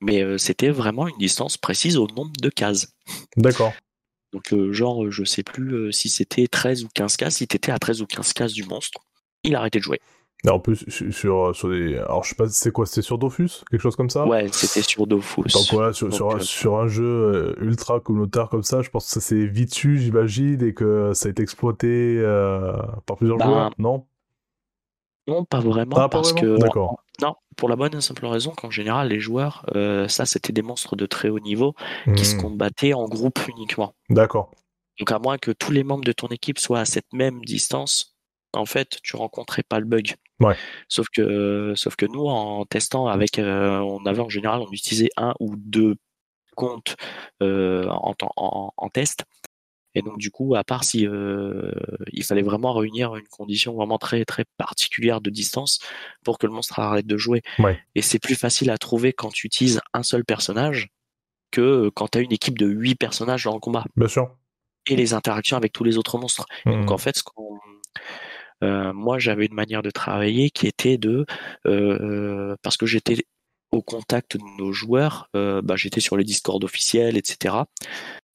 Mais 0.00 0.38
c'était 0.38 0.70
vraiment 0.70 1.08
une 1.08 1.18
distance 1.18 1.56
précise 1.56 1.96
au 1.96 2.06
nombre 2.08 2.32
de 2.40 2.48
cases. 2.48 2.88
D'accord. 3.36 3.74
Donc, 4.36 4.52
euh, 4.52 4.70
genre, 4.70 5.10
je 5.10 5.24
sais 5.24 5.42
plus 5.42 5.72
euh, 5.72 5.92
si 5.92 6.10
c'était 6.10 6.46
13 6.46 6.84
ou 6.84 6.88
15 6.92 7.16
cases. 7.16 7.36
Si 7.36 7.48
t'étais 7.48 7.72
à 7.72 7.78
13 7.78 8.02
ou 8.02 8.06
15 8.06 8.34
cases 8.34 8.52
du 8.52 8.64
monstre, 8.64 9.00
il 9.44 9.54
arrêtait 9.54 9.78
de 9.78 9.84
jouer. 9.84 9.98
en 10.46 10.58
plus, 10.58 10.84
sur, 11.10 11.56
sur 11.56 11.70
des. 11.70 11.96
Alors, 11.96 12.22
je 12.22 12.28
sais 12.28 12.34
pas, 12.34 12.46
c'est 12.50 12.70
quoi 12.70 12.84
C'était 12.84 13.00
sur 13.00 13.16
Dofus 13.16 13.64
Quelque 13.70 13.80
chose 13.80 13.96
comme 13.96 14.10
ça? 14.10 14.26
Ouais, 14.26 14.48
c'était 14.52 14.82
sur 14.82 15.06
Dofus. 15.06 15.44
Donc, 15.54 15.72
voilà, 15.72 15.94
sur, 15.94 16.08
euh, 16.08 16.40
sur, 16.40 16.78
un 16.78 16.86
jeu 16.86 17.56
ultra 17.62 17.98
communautaire 17.98 18.50
comme 18.50 18.62
ça, 18.62 18.82
je 18.82 18.90
pense 18.90 19.06
que 19.06 19.12
ça 19.12 19.20
s'est 19.20 19.46
vite 19.46 19.72
su, 19.72 19.98
j'imagine, 19.98 20.62
et 20.62 20.74
que 20.74 21.12
ça 21.14 21.28
a 21.28 21.30
été 21.30 21.42
exploité 21.42 22.22
par 23.06 23.16
plusieurs 23.16 23.38
ben, 23.38 23.46
joueurs, 23.46 23.70
non? 23.78 24.04
Non, 25.26 25.44
pas 25.44 25.60
vraiment, 25.60 25.96
ah, 25.96 26.08
parce 26.08 26.32
que 26.32 26.56
non, 27.20 27.34
pour 27.56 27.68
la 27.68 27.76
bonne 27.76 27.96
et 27.96 28.00
simple 28.00 28.26
raison 28.26 28.52
qu'en 28.52 28.70
général, 28.70 29.08
les 29.08 29.20
joueurs, 29.20 29.64
euh, 29.74 30.06
ça, 30.08 30.26
c'était 30.26 30.52
des 30.52 30.62
monstres 30.62 30.96
de 30.96 31.06
très 31.06 31.28
haut 31.28 31.40
niveau 31.40 31.74
qui 32.16 32.24
se 32.24 32.36
hmm. 32.36 32.40
combattaient 32.42 32.94
en 32.94 33.06
groupe 33.06 33.40
uniquement. 33.48 33.94
D'accord. 34.10 34.50
Donc 34.98 35.10
à 35.12 35.18
moins 35.18 35.38
que 35.38 35.50
tous 35.50 35.72
les 35.72 35.84
membres 35.84 36.04
de 36.04 36.12
ton 36.12 36.28
équipe 36.28 36.58
soient 36.58 36.80
à 36.80 36.84
cette 36.84 37.12
même 37.12 37.44
distance, 37.44 38.16
en 38.54 38.66
fait, 38.66 38.98
tu 39.02 39.16
rencontrais 39.16 39.62
pas 39.62 39.78
le 39.78 39.86
bug. 39.86 40.14
Ouais. 40.40 40.56
Sauf 40.88 41.06
que, 41.14 41.72
sauf 41.76 41.96
que 41.96 42.06
nous, 42.06 42.26
en 42.26 42.64
testant 42.64 43.06
avec, 43.06 43.38
euh, 43.38 43.78
on 43.78 44.04
avait 44.06 44.20
en 44.20 44.28
général, 44.28 44.60
on 44.60 44.70
utilisait 44.70 45.10
un 45.16 45.34
ou 45.40 45.54
deux 45.56 45.96
comptes 46.54 46.96
euh, 47.42 47.86
en, 47.88 48.14
en, 48.36 48.72
en, 48.76 48.88
test. 48.88 49.24
Et 49.96 50.02
donc 50.02 50.18
du 50.18 50.30
coup, 50.30 50.54
à 50.54 50.62
part 50.62 50.84
si 50.84 51.08
il 52.12 52.24
fallait 52.24 52.42
vraiment 52.42 52.72
réunir 52.72 53.16
une 53.16 53.26
condition 53.26 53.74
vraiment 53.74 53.98
très 53.98 54.24
très 54.24 54.44
particulière 54.56 55.20
de 55.20 55.30
distance 55.30 55.80
pour 56.24 56.38
que 56.38 56.46
le 56.46 56.52
monstre 56.52 56.78
arrête 56.78 57.06
de 57.06 57.16
jouer. 57.16 57.42
Et 57.94 58.02
c'est 58.02 58.20
plus 58.20 58.36
facile 58.36 58.70
à 58.70 58.78
trouver 58.78 59.12
quand 59.12 59.32
tu 59.32 59.46
utilises 59.46 59.80
un 59.94 60.02
seul 60.02 60.24
personnage 60.24 60.88
que 61.50 61.90
quand 61.94 62.08
tu 62.08 62.18
as 62.18 62.20
une 62.20 62.32
équipe 62.32 62.58
de 62.58 62.66
8 62.66 62.96
personnages 62.96 63.44
dans 63.44 63.54
le 63.54 63.60
combat. 63.60 63.84
Bien 63.96 64.08
sûr. 64.08 64.36
Et 64.88 64.94
les 64.94 65.14
interactions 65.14 65.56
avec 65.56 65.72
tous 65.72 65.82
les 65.82 65.98
autres 65.98 66.18
monstres. 66.18 66.46
donc 66.64 66.90
mmh. 66.90 66.92
en 66.92 66.98
fait, 66.98 67.16
ce 67.16 67.22
qu'on 67.24 67.58
euh, 68.64 68.92
moi, 68.92 69.18
j'avais 69.18 69.46
une 69.46 69.54
manière 69.54 69.82
de 69.82 69.90
travailler 69.90 70.50
qui 70.50 70.66
était 70.66 70.98
de, 70.98 71.26
euh, 71.66 72.56
parce 72.62 72.76
que 72.76 72.86
j'étais 72.86 73.24
au 73.70 73.82
contact 73.82 74.36
de 74.36 74.44
nos 74.58 74.72
joueurs, 74.72 75.28
euh, 75.36 75.60
bah, 75.62 75.76
j'étais 75.76 76.00
sur 76.00 76.16
les 76.16 76.24
Discord 76.24 76.62
officiels, 76.64 77.16
etc. 77.16 77.56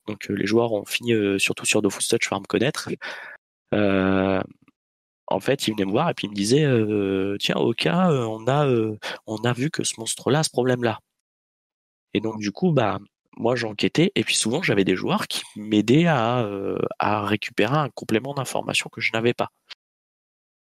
Donc 0.08 0.28
les 0.30 0.46
joueurs 0.46 0.74
ont 0.74 0.86
fini, 0.86 1.14
surtout 1.40 1.66
sur 1.66 1.82
Dofus 1.82 2.08
Touch, 2.08 2.30
par 2.30 2.42
me 2.42 2.46
connaître. 2.46 2.90
en 3.74 5.40
fait, 5.40 5.68
ils 5.68 5.72
venaient 5.72 5.86
me 5.86 5.92
voir 5.92 6.10
et 6.10 6.14
puis 6.14 6.28
ils 6.28 6.32
me 6.32 6.36
disaient, 6.36 6.68
tiens, 7.40 7.56
au 7.58 7.74
cas, 7.74 8.10
on 8.12 8.48
a, 8.48 9.54
vu 9.54 9.70
que 9.72 9.84
ce 9.84 10.00
monstre-là 10.00 10.40
a 10.40 10.44
ce 10.44 10.50
problème-là. 10.50 11.00
Et 12.14 12.20
donc 12.20 12.40
du 12.40 12.52
coup, 12.52 12.72
bah 12.72 13.00
moi 13.38 13.56
j'enquêtais 13.56 14.12
et 14.16 14.24
puis 14.26 14.36
souvent 14.36 14.62
j'avais 14.62 14.84
des 14.84 14.98
joueurs 14.98 15.28
qui 15.28 15.44
m'aidaient 15.56 16.08
à, 16.08 16.46
à 17.00 17.26
récupérer 17.26 17.78
un 17.78 17.90
complément 17.90 18.34
d'information 18.34 18.90
que 18.90 19.00
je 19.00 19.12
n'avais 19.14 19.34
pas. 19.34 19.50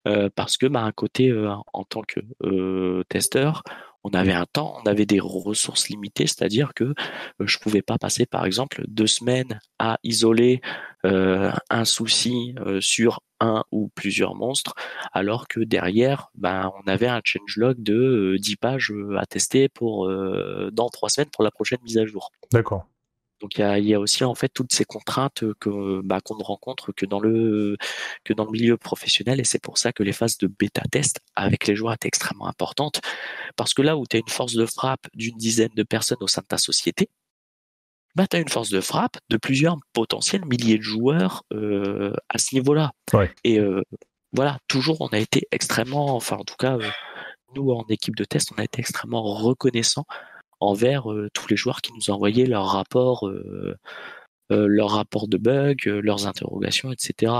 Euh, 0.07 0.29
parce 0.33 0.57
que 0.57 0.67
bah, 0.67 0.81
un 0.83 0.91
côté 0.91 1.29
euh, 1.29 1.51
en 1.73 1.83
tant 1.83 2.01
que 2.01 2.21
euh, 2.43 3.03
testeur, 3.09 3.63
on 4.09 4.15
avait 4.15 4.33
un 4.33 4.45
temps, 4.45 4.77
on 4.81 4.87
avait 4.87 5.05
des 5.05 5.19
ressources 5.19 5.89
limitées, 5.89 6.27
c'est-à-dire 6.27 6.73
que 6.73 6.93
je 7.39 7.57
pouvais 7.57 7.81
pas 7.81 7.97
passer 7.97 8.25
par 8.25 8.45
exemple 8.45 8.83
deux 8.87 9.07
semaines 9.07 9.59
à 9.79 9.97
isoler 10.03 10.61
un 11.03 11.85
souci 11.85 12.55
sur 12.79 13.21
un 13.39 13.63
ou 13.71 13.89
plusieurs 13.95 14.35
monstres, 14.35 14.73
alors 15.13 15.47
que 15.47 15.59
derrière, 15.59 16.29
bah, 16.35 16.71
on 16.83 16.87
avait 16.89 17.07
un 17.07 17.21
changelog 17.23 17.81
de 17.81 18.35
10 18.39 18.55
pages 18.57 18.93
à 19.17 19.25
tester 19.25 19.69
dans 19.79 20.89
trois 20.89 21.09
semaines 21.09 21.29
pour 21.31 21.43
la 21.43 21.51
prochaine 21.51 21.79
mise 21.83 21.97
à 21.97 22.05
jour. 22.05 22.31
D'accord. 22.51 22.85
Donc 23.41 23.57
il 23.57 23.85
y 23.85 23.93
a, 23.93 23.99
aussi 23.99 24.23
en 24.23 24.35
fait 24.35 24.49
toutes 24.49 24.73
ces 24.73 24.85
contraintes 24.85 25.43
que 25.59 26.01
bah, 26.03 26.19
qu'on 26.21 26.37
ne 26.37 26.43
rencontre 26.43 26.91
que 26.91 27.05
dans 27.05 27.19
le 27.19 27.77
que 28.23 28.33
dans 28.33 28.45
le 28.45 28.51
milieu 28.51 28.77
professionnel. 28.77 29.39
Et 29.39 29.43
c'est 29.43 29.61
pour 29.61 29.77
ça 29.77 29.93
que 29.93 30.03
les 30.03 30.13
phases 30.13 30.37
de 30.37 30.47
bêta 30.47 30.81
test 30.91 31.19
avec 31.35 31.67
les 31.67 31.75
joueurs 31.75 31.93
étaient 31.93 32.07
extrêmement 32.07 32.47
importantes. 32.47 33.01
Parce 33.55 33.73
que 33.73 33.81
là 33.81 33.97
où 33.97 34.05
tu 34.07 34.17
as 34.17 34.19
une 34.19 34.29
force 34.29 34.53
de 34.53 34.65
frappe 34.65 35.07
d'une 35.13 35.37
dizaine 35.37 35.73
de 35.75 35.83
personnes 35.83 36.17
au 36.21 36.27
sein 36.27 36.41
de 36.41 36.47
ta 36.47 36.57
société, 36.57 37.09
bah 38.15 38.25
tu 38.27 38.35
as 38.35 38.39
une 38.39 38.49
force 38.49 38.69
de 38.69 38.81
frappe 38.81 39.17
de 39.29 39.37
plusieurs 39.37 39.77
potentiels 39.93 40.45
milliers 40.45 40.79
de 40.79 40.83
joueurs 40.83 41.43
euh, 41.53 42.13
à 42.29 42.39
ce 42.39 42.55
niveau-là. 42.55 42.91
Et 43.43 43.59
euh, 43.59 43.83
voilà, 44.33 44.57
toujours 44.67 45.01
on 45.01 45.07
a 45.09 45.19
été 45.19 45.47
extrêmement 45.51 46.15
enfin 46.15 46.37
en 46.37 46.43
tout 46.43 46.55
cas 46.57 46.77
euh, 46.77 46.89
nous 47.55 47.69
en 47.71 47.85
équipe 47.89 48.15
de 48.15 48.25
test, 48.25 48.51
on 48.55 48.59
a 48.59 48.63
été 48.63 48.79
extrêmement 48.79 49.21
reconnaissant 49.21 50.05
envers 50.59 51.07
tous 51.33 51.47
les 51.49 51.55
joueurs 51.55 51.81
qui 51.81 51.91
nous 51.93 52.09
envoyaient 52.09 52.45
leurs 52.45 52.67
rapports, 52.67 53.29
leurs 54.49 54.89
rapports 54.89 55.27
de 55.27 55.37
bugs, 55.37 55.75
leurs 55.85 56.27
interrogations, 56.27 56.91
etc. 56.91 57.33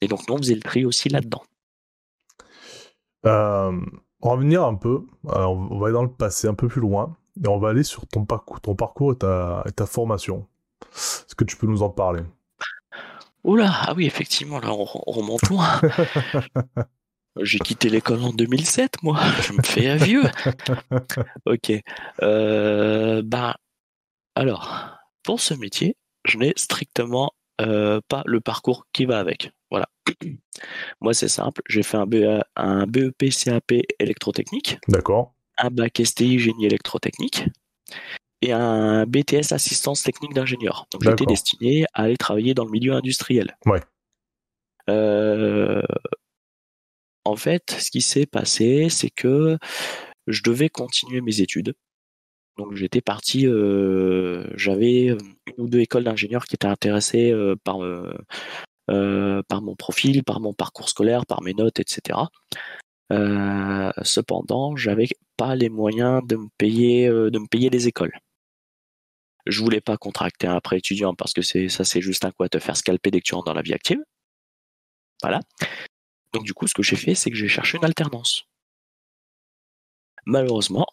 Et 0.00 0.08
donc 0.08 0.28
nous 0.28 0.34
on 0.34 0.38
faisait 0.38 0.54
le 0.54 0.62
tri 0.62 0.84
aussi 0.84 1.08
là-dedans. 1.08 1.42
on 3.24 3.80
va 4.22 4.36
venir 4.36 4.64
un 4.64 4.74
peu, 4.74 5.06
on 5.24 5.78
va 5.78 5.86
aller 5.86 5.94
dans 5.94 6.02
le 6.02 6.12
passé 6.12 6.48
un 6.48 6.54
peu 6.54 6.68
plus 6.68 6.80
loin, 6.80 7.16
et 7.42 7.48
on 7.48 7.58
va 7.58 7.70
aller 7.70 7.82
sur 7.82 8.06
ton 8.06 8.24
parcours, 8.24 8.60
ton 8.60 8.74
parcours 8.74 9.12
et 9.12 9.18
ta, 9.18 9.62
et 9.66 9.72
ta 9.72 9.86
formation. 9.86 10.46
Est-ce 10.92 11.34
que 11.34 11.44
tu 11.44 11.56
peux 11.56 11.66
nous 11.66 11.82
en 11.82 11.90
parler? 11.90 12.22
Oula, 13.44 13.70
ah 13.72 13.94
oui, 13.96 14.06
effectivement, 14.06 14.60
là, 14.60 14.72
on, 14.72 14.84
remonte 14.84 15.48
loin. 15.48 15.80
J'ai 17.38 17.58
quitté 17.58 17.88
l'école 17.88 18.22
en 18.22 18.32
2007, 18.32 19.02
moi. 19.02 19.20
Je 19.42 19.52
me 19.52 19.62
fais 19.62 19.88
à 19.88 19.96
vieux. 19.96 20.24
ok. 21.46 21.72
Euh, 22.22 23.22
ben, 23.24 23.54
alors, 24.34 24.96
pour 25.22 25.40
ce 25.40 25.54
métier, 25.54 25.96
je 26.24 26.38
n'ai 26.38 26.52
strictement 26.56 27.32
euh, 27.60 28.00
pas 28.08 28.22
le 28.26 28.40
parcours 28.40 28.86
qui 28.92 29.04
va 29.04 29.18
avec. 29.18 29.52
Voilà. 29.70 29.86
Moi, 31.00 31.14
c'est 31.14 31.28
simple. 31.28 31.62
J'ai 31.68 31.82
fait 31.82 31.96
un, 31.96 32.06
un 32.56 32.86
BEP 32.86 33.30
CAP 33.30 33.72
électrotechnique. 33.98 34.78
D'accord. 34.88 35.34
Un 35.58 35.70
bac 35.70 36.00
STI 36.02 36.38
génie 36.38 36.66
électrotechnique 36.66 37.44
et 38.42 38.52
un 38.52 39.04
BTS 39.04 39.52
assistance 39.52 40.02
technique 40.02 40.34
d'ingénieur. 40.34 40.86
Donc 40.92 41.04
j'étais 41.04 41.26
destiné 41.26 41.84
à 41.92 42.04
aller 42.04 42.16
travailler 42.16 42.54
dans 42.54 42.64
le 42.64 42.70
milieu 42.70 42.94
industriel. 42.94 43.56
Ouais. 43.66 43.80
Euh, 44.88 45.82
en 47.24 47.36
fait, 47.36 47.76
ce 47.78 47.90
qui 47.90 48.00
s'est 48.00 48.26
passé, 48.26 48.88
c'est 48.90 49.10
que 49.10 49.58
je 50.26 50.42
devais 50.42 50.68
continuer 50.68 51.20
mes 51.20 51.40
études. 51.40 51.74
Donc 52.58 52.74
j'étais 52.74 53.00
parti, 53.00 53.46
euh, 53.46 54.46
j'avais 54.56 55.06
une 55.06 55.18
ou 55.58 55.68
deux 55.68 55.80
écoles 55.80 56.04
d'ingénieurs 56.04 56.44
qui 56.44 56.56
étaient 56.56 56.66
intéressées 56.66 57.30
euh, 57.30 57.56
par, 57.64 57.82
euh, 57.82 58.12
mon 58.88 59.76
profil, 59.76 60.24
par 60.24 60.40
mon 60.40 60.52
parcours 60.52 60.88
scolaire, 60.88 61.26
par 61.26 61.42
mes 61.42 61.54
notes, 61.54 61.80
etc. 61.80 62.18
cependant, 64.02 64.76
j'avais 64.76 65.08
pas 65.36 65.54
les 65.56 65.68
moyens 65.68 66.22
de 66.26 66.36
me 66.36 66.48
payer, 66.58 67.08
de 67.08 67.38
me 67.38 67.46
payer 67.46 67.70
les 67.70 67.88
écoles. 67.88 68.12
Je 69.46 69.60
voulais 69.62 69.80
pas 69.80 69.96
contracter 69.96 70.46
un 70.46 70.60
prêt 70.60 70.78
étudiant 70.78 71.14
parce 71.14 71.32
que 71.32 71.42
ça, 71.42 71.84
c'est 71.84 72.00
juste 72.00 72.24
un 72.24 72.32
à 72.38 72.48
te 72.48 72.58
faire 72.58 72.76
scalper 72.76 73.10
dès 73.10 73.20
que 73.20 73.24
tu 73.26 73.34
rentres 73.34 73.46
dans 73.46 73.54
la 73.54 73.62
vie 73.62 73.74
active. 73.74 73.98
Voilà. 75.22 75.40
Donc 76.32 76.44
du 76.44 76.54
coup, 76.54 76.66
ce 76.66 76.74
que 76.74 76.82
j'ai 76.82 76.96
fait, 76.96 77.14
c'est 77.14 77.30
que 77.30 77.36
j'ai 77.36 77.48
cherché 77.48 77.78
une 77.78 77.84
alternance. 77.84 78.44
Malheureusement, 80.26 80.86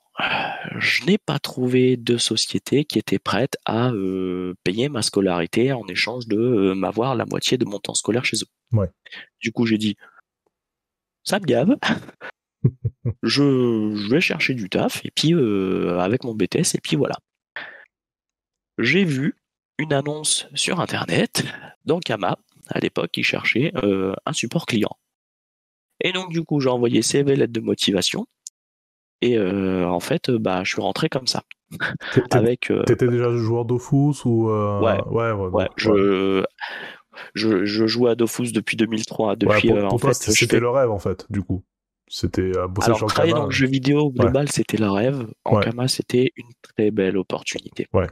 je 0.79 1.03
n'ai 1.05 1.17
pas 1.17 1.39
trouvé 1.39 1.97
de 1.97 2.17
société 2.17 2.85
qui 2.85 2.97
était 2.97 3.19
prête 3.19 3.57
à 3.65 3.91
euh, 3.91 4.53
payer 4.63 4.89
ma 4.89 5.01
scolarité 5.01 5.73
en 5.73 5.85
échange 5.87 6.27
de 6.27 6.37
euh, 6.37 6.75
m'avoir 6.75 7.15
la 7.15 7.25
moitié 7.25 7.57
de 7.57 7.65
mon 7.65 7.79
temps 7.79 7.93
scolaire 7.93 8.25
chez 8.25 8.37
eux. 8.37 8.79
Du 9.39 9.51
coup, 9.51 9.65
j'ai 9.65 9.77
dit, 9.77 9.95
ça 11.23 11.39
me 11.39 11.45
gave. 11.45 11.75
je, 13.23 14.09
vais 14.09 14.21
chercher 14.21 14.53
du 14.53 14.69
taf 14.69 15.05
et 15.05 15.11
puis 15.11 15.33
euh, 15.33 15.99
avec 15.99 16.23
mon 16.23 16.33
BTS 16.33 16.75
et 16.75 16.81
puis 16.81 16.95
voilà. 16.95 17.17
J'ai 18.77 19.03
vu 19.03 19.35
une 19.77 19.93
annonce 19.93 20.47
sur 20.55 20.79
internet 20.79 21.43
dans 21.85 21.99
Kama 21.99 22.37
à 22.69 22.79
l'époque 22.79 23.11
qui 23.11 23.23
cherchait 23.23 23.71
un 24.25 24.33
support 24.33 24.65
client. 24.65 24.97
Et 26.01 26.11
donc 26.11 26.29
du 26.29 26.43
coup, 26.43 26.59
j'ai 26.59 26.69
envoyé 26.69 27.01
CV, 27.01 27.35
lettres 27.35 27.53
de 27.53 27.61
motivation. 27.61 28.25
Et 29.21 29.37
euh, 29.37 29.87
en 29.87 29.99
fait, 29.99 30.29
bah, 30.29 30.63
je 30.63 30.73
suis 30.73 30.81
rentré 30.81 31.09
comme 31.09 31.27
ça. 31.27 31.43
Avec. 32.31 32.71
Euh, 32.71 32.83
T'étais 32.83 33.07
déjà 33.07 33.35
joueur 33.35 33.65
Dofus 33.65 34.25
ou 34.25 34.49
euh, 34.49 34.79
Ouais. 34.79 35.01
Ouais, 35.07 35.31
ouais, 35.31 35.67
Je... 35.75 36.43
Je, 37.33 37.65
je 37.65 37.87
joue 37.87 38.05
à 38.05 38.13
Dofus 38.13 38.51
depuis 38.51 38.77
2003. 38.77 39.37
Depuis, 39.37 39.71
en 39.71 39.97
fait, 39.97 40.13
c'était 40.13 40.59
le 40.59 40.69
rêve 40.69 40.91
en 40.91 40.99
fait, 40.99 41.25
du 41.31 41.41
coup. 41.41 41.63
C'était 42.07 42.55
à 42.55 42.67
bosser 42.67 42.91
Alors, 42.91 43.05
travailler 43.07 43.33
dans 43.33 43.45
le 43.45 43.51
jeu 43.51 43.65
vidéo 43.67 44.11
global, 44.11 44.49
c'était 44.49 44.77
le 44.77 44.89
rêve. 44.89 45.27
En 45.43 45.59
Kama, 45.59 45.87
c'était 45.87 46.31
une 46.35 46.51
très 46.61 46.91
belle 46.91 47.17
opportunité. 47.17 47.87
Ouais. 47.91 48.07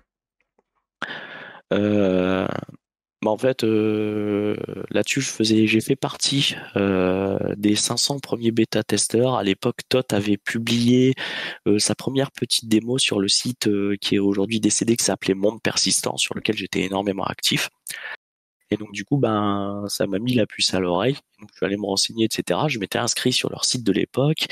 Bah, 3.21 3.31
en 3.31 3.37
fait, 3.37 3.63
euh, 3.63 4.55
là-dessus, 4.91 5.23
j'ai 5.39 5.81
fait 5.81 5.95
partie 5.95 6.55
euh, 6.75 7.37
des 7.55 7.75
500 7.75 8.19
premiers 8.19 8.51
bêta 8.51 8.83
testeurs. 8.83 9.35
À 9.35 9.43
l'époque, 9.43 9.77
Tot 9.89 10.13
avait 10.13 10.37
publié 10.37 11.15
euh, 11.67 11.79
sa 11.79 11.95
première 11.95 12.31
petite 12.31 12.67
démo 12.67 12.97
sur 12.97 13.19
le 13.19 13.27
site 13.27 13.69
qui 14.01 14.15
est 14.15 14.19
aujourd'hui 14.19 14.59
décédé, 14.59 14.95
qui 14.95 15.05
s'appelait 15.05 15.33
Monde 15.33 15.61
Persistant, 15.61 16.17
sur 16.17 16.35
lequel 16.35 16.57
j'étais 16.57 16.81
énormément 16.81 17.23
actif. 17.23 17.69
Et 18.71 18.77
donc 18.77 18.91
du 18.91 19.05
coup, 19.05 19.17
ben, 19.17 19.85
ça 19.87 20.07
m'a 20.07 20.19
mis 20.19 20.33
la 20.33 20.45
puce 20.45 20.73
à 20.73 20.79
l'oreille. 20.79 21.17
Donc 21.39 21.49
je 21.51 21.57
suis 21.57 21.65
allé 21.65 21.77
me 21.77 21.85
renseigner, 21.85 22.25
etc. 22.25 22.59
Je 22.67 22.79
m'étais 22.79 22.97
inscrit 22.97 23.31
sur 23.31 23.49
leur 23.49 23.63
site 23.63 23.83
de 23.83 23.91
l'époque 23.91 24.47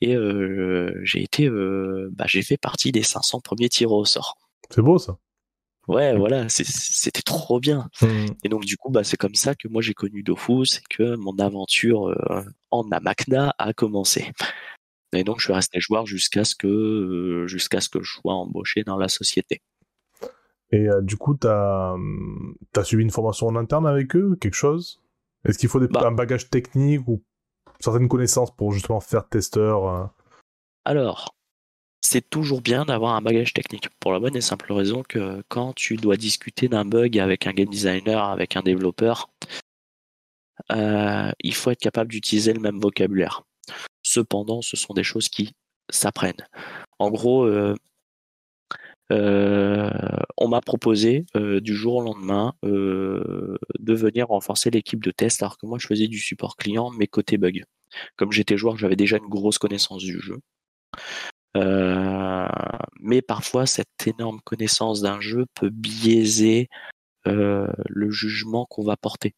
et 0.00 0.16
j'ai 1.02 1.22
été, 1.22 1.48
bah, 1.50 2.24
j'ai 2.26 2.42
fait 2.42 2.56
partie 2.56 2.92
des 2.92 3.02
500 3.02 3.40
premiers 3.40 3.68
tirés 3.68 3.92
au 3.92 4.04
sort. 4.04 4.38
C'est 4.70 4.82
beau 4.82 4.98
ça. 4.98 5.18
Ouais, 5.88 6.14
voilà, 6.14 6.46
c'était 6.50 7.22
trop 7.22 7.60
bien. 7.60 7.88
Mmh. 8.02 8.26
Et 8.44 8.50
donc 8.50 8.66
du 8.66 8.76
coup, 8.76 8.90
bah, 8.90 9.04
c'est 9.04 9.16
comme 9.16 9.34
ça 9.34 9.54
que 9.54 9.68
moi 9.68 9.80
j'ai 9.80 9.94
connu 9.94 10.22
Dofus 10.22 10.76
et 10.76 10.82
que 10.90 11.16
mon 11.16 11.34
aventure 11.38 12.08
euh, 12.08 12.42
en 12.70 12.86
Amakna 12.90 13.54
a 13.58 13.72
commencé. 13.72 14.32
Et 15.14 15.24
donc 15.24 15.38
je 15.38 15.44
suis 15.44 15.54
resté 15.54 15.80
joueur 15.80 16.04
jusqu'à 16.04 16.44
ce 16.44 16.54
que 16.54 16.66
euh, 16.66 17.46
jusqu'à 17.46 17.80
ce 17.80 17.88
que 17.88 18.02
je 18.02 18.12
sois 18.12 18.34
embauché 18.34 18.84
dans 18.84 18.98
la 18.98 19.08
société. 19.08 19.62
Et 20.70 20.90
euh, 20.90 21.00
du 21.00 21.16
coup, 21.16 21.34
tu 21.34 21.46
as, 21.46 21.94
mmh, 21.96 22.54
as, 22.76 22.84
suivi 22.84 23.02
une 23.02 23.10
formation 23.10 23.46
en 23.46 23.56
interne 23.56 23.86
avec 23.86 24.14
eux, 24.14 24.36
quelque 24.38 24.54
chose? 24.54 25.00
Est-ce 25.46 25.56
qu'il 25.56 25.70
faut 25.70 25.80
des, 25.80 25.88
bah 25.88 26.02
un 26.04 26.12
bagage 26.12 26.50
technique 26.50 27.08
ou 27.08 27.22
certaines 27.80 28.08
connaissances 28.08 28.54
pour 28.54 28.72
justement 28.72 29.00
faire 29.00 29.26
testeur 29.26 30.12
Alors, 30.84 31.34
c'est 32.00 32.28
toujours 32.30 32.60
bien 32.60 32.84
d'avoir 32.84 33.14
un 33.14 33.22
bagage 33.22 33.52
technique. 33.52 33.88
Pour 34.00 34.12
la 34.12 34.20
bonne 34.20 34.36
et 34.36 34.40
simple 34.40 34.72
raison 34.72 35.02
que 35.02 35.42
quand 35.48 35.72
tu 35.74 35.96
dois 35.96 36.16
discuter 36.16 36.68
d'un 36.68 36.84
bug 36.84 37.18
avec 37.18 37.46
un 37.46 37.52
game 37.52 37.68
designer, 37.68 38.24
avec 38.24 38.56
un 38.56 38.62
développeur, 38.62 39.28
euh, 40.72 41.30
il 41.40 41.54
faut 41.54 41.70
être 41.70 41.80
capable 41.80 42.10
d'utiliser 42.10 42.52
le 42.52 42.60
même 42.60 42.80
vocabulaire. 42.80 43.42
Cependant, 44.02 44.62
ce 44.62 44.76
sont 44.76 44.94
des 44.94 45.02
choses 45.02 45.28
qui 45.28 45.52
s'apprennent. 45.90 46.46
En 46.98 47.10
gros, 47.10 47.44
euh, 47.44 47.74
euh, 49.12 49.90
on 50.36 50.48
m'a 50.48 50.60
proposé 50.60 51.24
du 51.34 51.74
jour 51.74 51.96
au 51.96 52.02
lendemain 52.02 52.54
de 52.62 53.58
venir 53.94 54.28
renforcer 54.28 54.70
l'équipe 54.70 55.02
de 55.02 55.10
test 55.10 55.42
alors 55.42 55.56
que 55.58 55.66
moi 55.66 55.78
je 55.78 55.86
faisais 55.86 56.08
du 56.08 56.18
support 56.18 56.56
client 56.56 56.90
mais 56.90 57.06
côté 57.06 57.38
bug. 57.38 57.64
Comme 58.16 58.32
j'étais 58.32 58.58
joueur, 58.58 58.76
j'avais 58.76 58.96
déjà 58.96 59.16
une 59.16 59.28
grosse 59.28 59.58
connaissance 59.58 60.02
du 60.02 60.20
jeu. 60.20 60.40
Mais 61.54 63.22
parfois, 63.22 63.66
cette 63.66 64.06
énorme 64.06 64.40
connaissance 64.44 65.00
d'un 65.00 65.20
jeu 65.20 65.46
peut 65.54 65.70
biaiser 65.70 66.68
le 67.24 68.10
jugement 68.10 68.66
qu'on 68.66 68.84
va 68.84 68.96
porter 68.96 69.34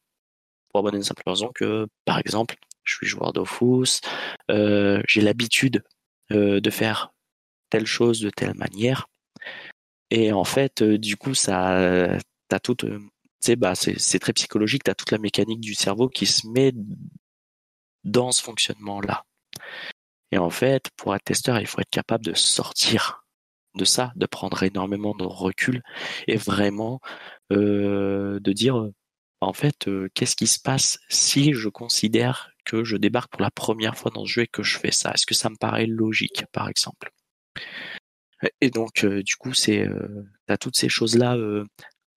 pour 0.72 0.82
bonne 0.82 0.96
et 0.96 1.02
simple 1.02 1.22
raison 1.26 1.50
que, 1.54 1.86
par 2.04 2.18
exemple, 2.18 2.56
je 2.84 2.94
suis 2.94 3.06
joueur 3.06 3.32
d'Ofus, 3.32 4.00
euh, 4.50 5.02
j'ai 5.06 5.20
l'habitude 5.20 5.82
euh, 6.32 6.60
de 6.60 6.70
faire 6.70 7.12
telle 7.70 7.86
chose 7.86 8.20
de 8.20 8.30
telle 8.30 8.54
manière. 8.54 9.06
Et 10.10 10.32
en 10.32 10.44
fait, 10.44 10.82
euh, 10.82 10.98
du 10.98 11.16
coup, 11.16 11.34
ça, 11.34 12.18
t'as 12.48 12.60
toute, 12.60 12.84
bah, 13.56 13.74
c'est 13.74 14.18
très 14.18 14.32
psychologique, 14.32 14.84
tu 14.84 14.90
as 14.90 14.94
toute 14.94 15.12
la 15.12 15.18
mécanique 15.18 15.60
du 15.60 15.74
cerveau 15.74 16.08
qui 16.08 16.26
se 16.26 16.46
met 16.46 16.72
dans 18.04 18.32
ce 18.32 18.42
fonctionnement-là. 18.42 19.24
Et 20.32 20.38
en 20.38 20.50
fait, 20.50 20.90
pour 20.96 21.14
être 21.14 21.24
testeur, 21.24 21.60
il 21.60 21.66
faut 21.66 21.80
être 21.80 21.90
capable 21.90 22.24
de 22.24 22.34
sortir 22.34 23.24
de 23.74 23.84
ça, 23.84 24.12
de 24.16 24.26
prendre 24.26 24.62
énormément 24.62 25.14
de 25.14 25.24
recul 25.24 25.82
et 26.26 26.36
vraiment 26.36 27.00
de 27.50 28.52
dire 28.52 28.90
en 29.40 29.52
fait, 29.52 29.88
qu'est-ce 30.14 30.36
qui 30.36 30.46
se 30.46 30.60
passe 30.60 30.98
si 31.08 31.52
je 31.54 31.68
considère 31.68 32.50
que 32.64 32.84
je 32.84 32.96
débarque 32.96 33.30
pour 33.32 33.40
la 33.40 33.50
première 33.50 33.96
fois 33.96 34.10
dans 34.10 34.24
ce 34.24 34.30
jeu 34.30 34.42
et 34.42 34.46
que 34.46 34.62
je 34.62 34.78
fais 34.78 34.92
ça? 34.92 35.12
Est-ce 35.12 35.26
que 35.26 35.34
ça 35.34 35.50
me 35.50 35.56
paraît 35.56 35.86
logique, 35.86 36.44
par 36.52 36.68
exemple? 36.68 37.10
Et 38.60 38.70
donc, 38.70 39.04
du 39.04 39.36
coup, 39.36 39.54
c'est, 39.54 39.88
as 40.48 40.58
toutes 40.58 40.76
ces 40.76 40.88
choses-là 40.88 41.36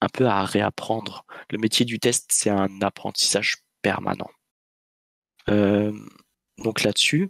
un 0.01 0.09
peu 0.09 0.25
à 0.25 0.43
réapprendre. 0.43 1.25
Le 1.49 1.57
métier 1.57 1.85
du 1.85 1.99
test, 1.99 2.29
c'est 2.31 2.49
un 2.49 2.81
apprentissage 2.81 3.57
permanent. 3.81 4.29
donc 5.47 6.83
là-dessus, 6.83 7.29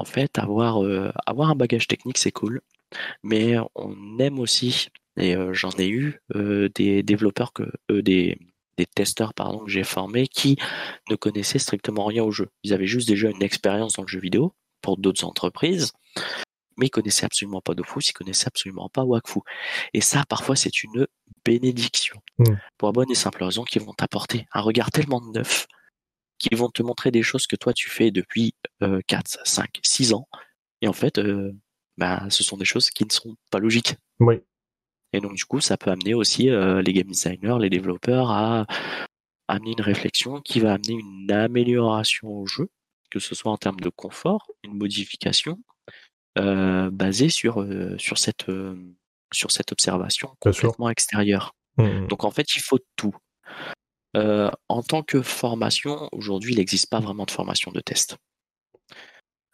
en 0.00 0.04
fait, 0.04 0.38
avoir, 0.38 0.82
avoir 1.26 1.50
un 1.50 1.54
bagage 1.54 1.86
technique, 1.86 2.18
c'est 2.18 2.32
cool, 2.32 2.60
mais 3.22 3.56
on 3.74 4.18
aime 4.18 4.38
aussi, 4.38 4.88
et 5.16 5.36
j'en 5.52 5.70
ai 5.70 5.88
eu, 5.88 6.20
des 6.34 7.02
développeurs 7.02 7.52
que, 7.52 7.64
des 7.88 8.38
des 8.80 8.86
testeurs 8.86 9.34
pardon, 9.34 9.64
que 9.64 9.70
j'ai 9.70 9.84
formés 9.84 10.26
qui 10.26 10.56
ne 11.10 11.16
connaissaient 11.16 11.58
strictement 11.58 12.06
rien 12.06 12.24
au 12.24 12.30
jeu. 12.30 12.48
Ils 12.62 12.72
avaient 12.72 12.86
juste 12.86 13.08
déjà 13.08 13.28
une 13.28 13.42
expérience 13.42 13.94
dans 13.94 14.02
le 14.02 14.08
jeu 14.08 14.20
vidéo 14.20 14.54
pour 14.80 14.96
d'autres 14.96 15.24
entreprises, 15.24 15.92
mais 16.76 16.86
ils 16.86 16.90
connaissaient 16.90 17.26
absolument 17.26 17.60
pas 17.60 17.74
Dofus, 17.74 18.08
ils 18.08 18.12
connaissaient 18.14 18.48
absolument 18.48 18.88
pas 18.88 19.04
Wakfu. 19.04 19.40
Et 19.92 20.00
ça, 20.00 20.24
parfois, 20.28 20.56
c'est 20.56 20.82
une 20.82 21.06
bénédiction. 21.44 22.16
Hmm. 22.38 22.56
Pour 22.78 22.88
la 22.88 22.92
bonne 22.92 23.10
et 23.10 23.14
simple 23.14 23.44
raison 23.44 23.64
qu'ils 23.64 23.82
vont 23.82 23.92
t'apporter 23.92 24.46
un 24.52 24.62
regard 24.62 24.90
tellement 24.90 25.20
neuf, 25.20 25.66
qu'ils 26.40 26.56
vont 26.56 26.70
te 26.70 26.82
montrer 26.82 27.12
des 27.12 27.22
choses 27.22 27.46
que 27.46 27.56
toi 27.56 27.72
tu 27.72 27.88
fais 27.88 28.10
depuis 28.10 28.54
4, 29.06 29.40
5, 29.44 29.78
6 29.82 30.14
ans. 30.14 30.26
Et 30.82 30.88
en 30.88 30.92
fait, 30.92 31.18
euh, 31.18 31.52
bah, 31.98 32.26
ce 32.30 32.42
sont 32.42 32.56
des 32.56 32.64
choses 32.64 32.90
qui 32.90 33.04
ne 33.04 33.12
sont 33.12 33.36
pas 33.50 33.58
logiques. 33.58 33.96
Oui. 34.18 34.40
Et 35.12 35.20
donc 35.20 35.34
du 35.34 35.44
coup, 35.44 35.60
ça 35.60 35.76
peut 35.76 35.90
amener 35.90 36.14
aussi 36.14 36.48
euh, 36.48 36.82
les 36.82 36.92
game 36.92 37.08
designers, 37.08 37.56
les 37.60 37.70
développeurs 37.70 38.30
à 38.30 38.66
amener 39.48 39.72
une 39.72 39.82
réflexion 39.82 40.40
qui 40.40 40.60
va 40.60 40.74
amener 40.74 40.94
une 40.94 41.30
amélioration 41.32 42.28
au 42.28 42.46
jeu, 42.46 42.68
que 43.10 43.18
ce 43.18 43.34
soit 43.34 43.50
en 43.50 43.56
termes 43.56 43.80
de 43.80 43.88
confort, 43.88 44.50
une 44.62 44.74
modification 44.74 45.58
euh, 46.38 46.90
basée 46.90 47.28
sur 47.28 47.60
euh, 47.60 47.98
sur 47.98 48.18
cette 48.18 48.46
sur 49.32 49.50
cette 49.50 49.72
observation 49.72 50.36
complètement 50.38 50.88
extérieure. 50.90 51.54
Mmh, 51.76 51.84
mmh. 51.84 52.06
Donc 52.08 52.24
en 52.24 52.30
fait, 52.30 52.54
il 52.56 52.62
faut 52.62 52.78
tout. 52.96 53.14
En 54.14 54.82
tant 54.82 55.02
que 55.02 55.22
formation, 55.22 56.08
aujourd'hui, 56.12 56.52
il 56.52 56.58
n'existe 56.58 56.90
pas 56.90 57.00
vraiment 57.00 57.24
de 57.24 57.30
formation 57.30 57.70
de 57.70 57.80
test. 57.80 58.16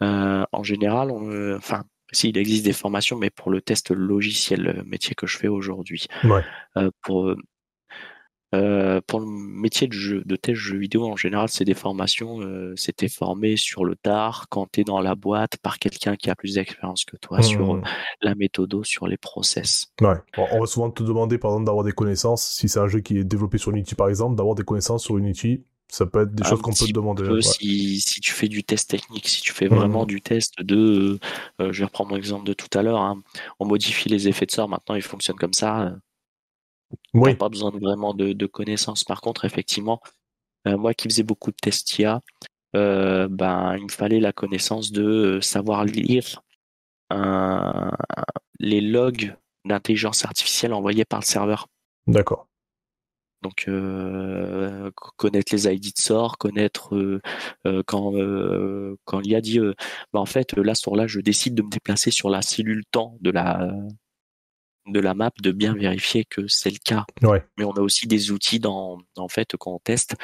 en 0.00 0.62
général, 0.62 1.10
on, 1.10 1.56
enfin, 1.56 1.84
s'il 2.12 2.36
existe 2.38 2.64
des 2.64 2.72
formations, 2.72 3.16
mais 3.16 3.30
pour 3.30 3.50
le 3.50 3.60
test 3.60 3.90
logiciel, 3.90 4.62
le 4.62 4.84
métier 4.84 5.14
que 5.14 5.26
je 5.26 5.36
fais 5.38 5.48
aujourd'hui. 5.48 6.06
Euh, 6.76 6.90
pour, 7.02 7.34
euh, 8.56 9.00
pour 9.06 9.20
le 9.20 9.26
métier 9.26 9.86
de, 9.86 9.92
jeu, 9.92 10.22
de 10.24 10.36
test 10.36 10.58
jeu 10.58 10.78
vidéo, 10.78 11.06
en 11.06 11.16
général, 11.16 11.48
c'est 11.48 11.64
des 11.64 11.74
formations, 11.74 12.40
euh, 12.40 12.74
c'était 12.76 13.08
formé 13.08 13.56
sur 13.56 13.84
le 13.84 13.96
tard, 13.96 14.46
quand 14.50 14.66
tu 14.72 14.80
es 14.80 14.84
dans 14.84 15.00
la 15.00 15.14
boîte, 15.14 15.56
par 15.58 15.78
quelqu'un 15.78 16.16
qui 16.16 16.30
a 16.30 16.34
plus 16.34 16.54
d'expérience 16.54 17.04
que 17.04 17.16
toi 17.16 17.42
sur 17.42 17.74
mmh. 17.74 17.82
la 18.22 18.34
méthode, 18.34 18.84
sur 18.84 19.06
les 19.06 19.16
process. 19.16 19.88
Ouais. 20.00 20.16
on 20.36 20.60
va 20.60 20.66
souvent 20.66 20.90
te 20.90 21.02
demander, 21.02 21.38
par 21.38 21.52
exemple, 21.52 21.66
d'avoir 21.66 21.84
des 21.84 21.92
connaissances, 21.92 22.44
si 22.44 22.68
c'est 22.68 22.80
un 22.80 22.88
jeu 22.88 23.00
qui 23.00 23.18
est 23.18 23.24
développé 23.24 23.58
sur 23.58 23.70
Unity, 23.70 23.94
par 23.94 24.08
exemple, 24.08 24.36
d'avoir 24.36 24.54
des 24.54 24.64
connaissances 24.64 25.04
sur 25.04 25.18
Unity 25.18 25.62
ça 25.88 26.04
peut 26.04 26.22
être 26.22 26.34
des 26.34 26.44
choses 26.44 26.60
qu'on 26.60 26.72
peut 26.72 26.86
te 26.86 26.92
demander. 26.92 27.42
si, 27.42 28.00
si, 28.00 28.20
tu 28.20 28.32
fais 28.32 28.48
du 28.48 28.64
test 28.64 28.90
technique, 28.90 29.28
si 29.28 29.40
tu 29.40 29.52
fais 29.52 29.68
vraiment 29.68 30.02
mmh. 30.02 30.08
du 30.08 30.20
test 30.20 30.60
de, 30.60 31.18
euh, 31.60 31.72
je 31.72 31.78
vais 31.78 31.84
reprendre 31.84 32.10
mon 32.10 32.16
exemple 32.16 32.44
de 32.44 32.52
tout 32.52 32.66
à 32.76 32.82
l'heure, 32.82 33.00
hein, 33.00 33.22
on 33.60 33.66
modifie 33.66 34.08
les 34.08 34.28
effets 34.28 34.46
de 34.46 34.50
sort, 34.50 34.68
maintenant 34.68 34.96
ils 34.96 35.02
fonctionnent 35.02 35.36
comme 35.36 35.52
ça. 35.52 35.94
Euh, 36.92 36.96
oui. 37.14 37.34
Pas 37.34 37.48
besoin 37.48 37.70
de, 37.70 37.78
vraiment 37.78 38.14
de, 38.14 38.46
connaissances. 38.46 39.04
Par 39.04 39.20
contre, 39.20 39.44
effectivement, 39.44 40.00
euh, 40.66 40.76
moi 40.76 40.94
qui 40.94 41.08
faisais 41.08 41.22
beaucoup 41.22 41.50
de 41.50 41.56
tests 41.60 41.98
IA, 41.98 42.20
ben, 42.72 43.76
il 43.78 43.84
me 43.84 43.90
fallait 43.90 44.20
la 44.20 44.32
connaissance 44.32 44.92
de 44.92 45.40
savoir 45.40 45.84
lire 45.84 46.42
les 48.58 48.80
logs 48.80 49.34
d'intelligence 49.64 50.24
artificielle 50.24 50.72
envoyés 50.72 51.04
par 51.04 51.20
le 51.20 51.24
serveur. 51.24 51.68
D'accord. 52.06 52.48
Donc 53.42 53.66
euh, 53.68 54.90
connaître 55.16 55.54
les 55.54 55.68
ID 55.68 55.92
de 55.94 56.00
sort, 56.00 56.38
connaître 56.38 56.96
euh, 56.96 57.20
euh, 57.66 57.82
quand 57.86 58.12
quand 59.04 59.20
il 59.20 59.34
a 59.34 59.40
dit 59.40 59.60
bah 60.12 60.20
en 60.20 60.26
fait 60.26 60.56
là 60.56 60.74
sur 60.74 60.96
là 60.96 61.06
je 61.06 61.20
décide 61.20 61.54
de 61.54 61.62
me 61.62 61.70
déplacer 61.70 62.10
sur 62.10 62.30
la 62.30 62.42
cellule 62.42 62.84
temps 62.90 63.18
de 63.20 63.30
la 63.30 63.70
de 64.86 65.00
la 65.00 65.14
map, 65.14 65.30
de 65.40 65.52
bien 65.52 65.74
vérifier 65.74 66.24
que 66.24 66.46
c'est 66.48 66.70
le 66.70 66.78
cas. 66.78 67.04
Mais 67.56 67.64
on 67.64 67.72
a 67.72 67.80
aussi 67.80 68.06
des 68.06 68.30
outils 68.30 68.60
dans 68.60 68.98
en 69.16 69.28
fait 69.28 69.56
quand 69.58 69.72
on 69.72 69.78
teste, 69.78 70.14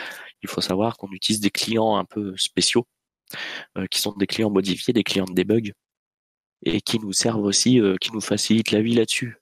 il 0.43 0.49
faut 0.49 0.61
savoir 0.61 0.97
qu'on 0.97 1.11
utilise 1.13 1.41
des 1.41 1.51
clients 1.51 1.97
un 1.97 2.05
peu 2.05 2.35
spéciaux 2.37 2.87
qui 3.91 4.01
sont 4.01 4.13
des 4.13 4.27
clients 4.27 4.51
modifiés, 4.51 4.93
des 4.93 5.05
clients 5.05 5.25
de 5.25 5.33
debug 5.33 5.73
et 6.65 6.81
qui 6.81 6.99
nous 6.99 7.13
servent 7.13 7.43
aussi, 7.43 7.81
qui 8.01 8.13
nous 8.13 8.21
facilitent 8.21 8.71
la 8.71 8.83
vie 8.83 8.95
là-dessus. 8.95 9.37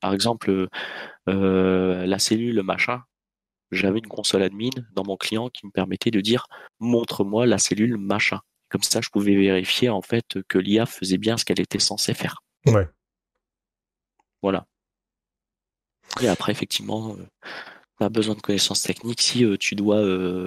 par 0.00 0.12
exemple, 0.14 0.68
euh, 1.28 2.06
la 2.06 2.18
cellule 2.18 2.62
machin, 2.62 3.02
j'avais 3.70 3.98
une 3.98 4.06
console 4.06 4.42
admin 4.42 4.70
dans 4.94 5.04
mon 5.04 5.16
client 5.16 5.48
qui 5.48 5.66
me 5.66 5.70
permettait 5.70 6.10
de 6.10 6.20
dire 6.20 6.46
montre-moi 6.80 7.46
la 7.46 7.58
cellule 7.58 7.96
machin. 7.96 8.40
Comme 8.68 8.82
ça, 8.82 9.00
je 9.00 9.08
pouvais 9.10 9.36
vérifier 9.36 9.88
en 9.88 10.02
fait 10.02 10.38
que 10.48 10.58
l'IA 10.58 10.86
faisait 10.86 11.18
bien 11.18 11.36
ce 11.36 11.44
qu'elle 11.44 11.60
était 11.60 11.78
censée 11.78 12.14
faire. 12.14 12.42
Ouais. 12.66 12.88
Voilà. 14.42 14.66
Et 16.22 16.28
après, 16.28 16.52
effectivement, 16.52 17.14
euh, 17.14 17.26
tu 17.98 18.04
as 18.04 18.08
besoin 18.08 18.34
de 18.34 18.40
connaissances 18.40 18.82
techniques 18.82 19.22
si 19.22 19.44
euh, 19.44 19.56
tu 19.56 19.74
dois 19.74 20.02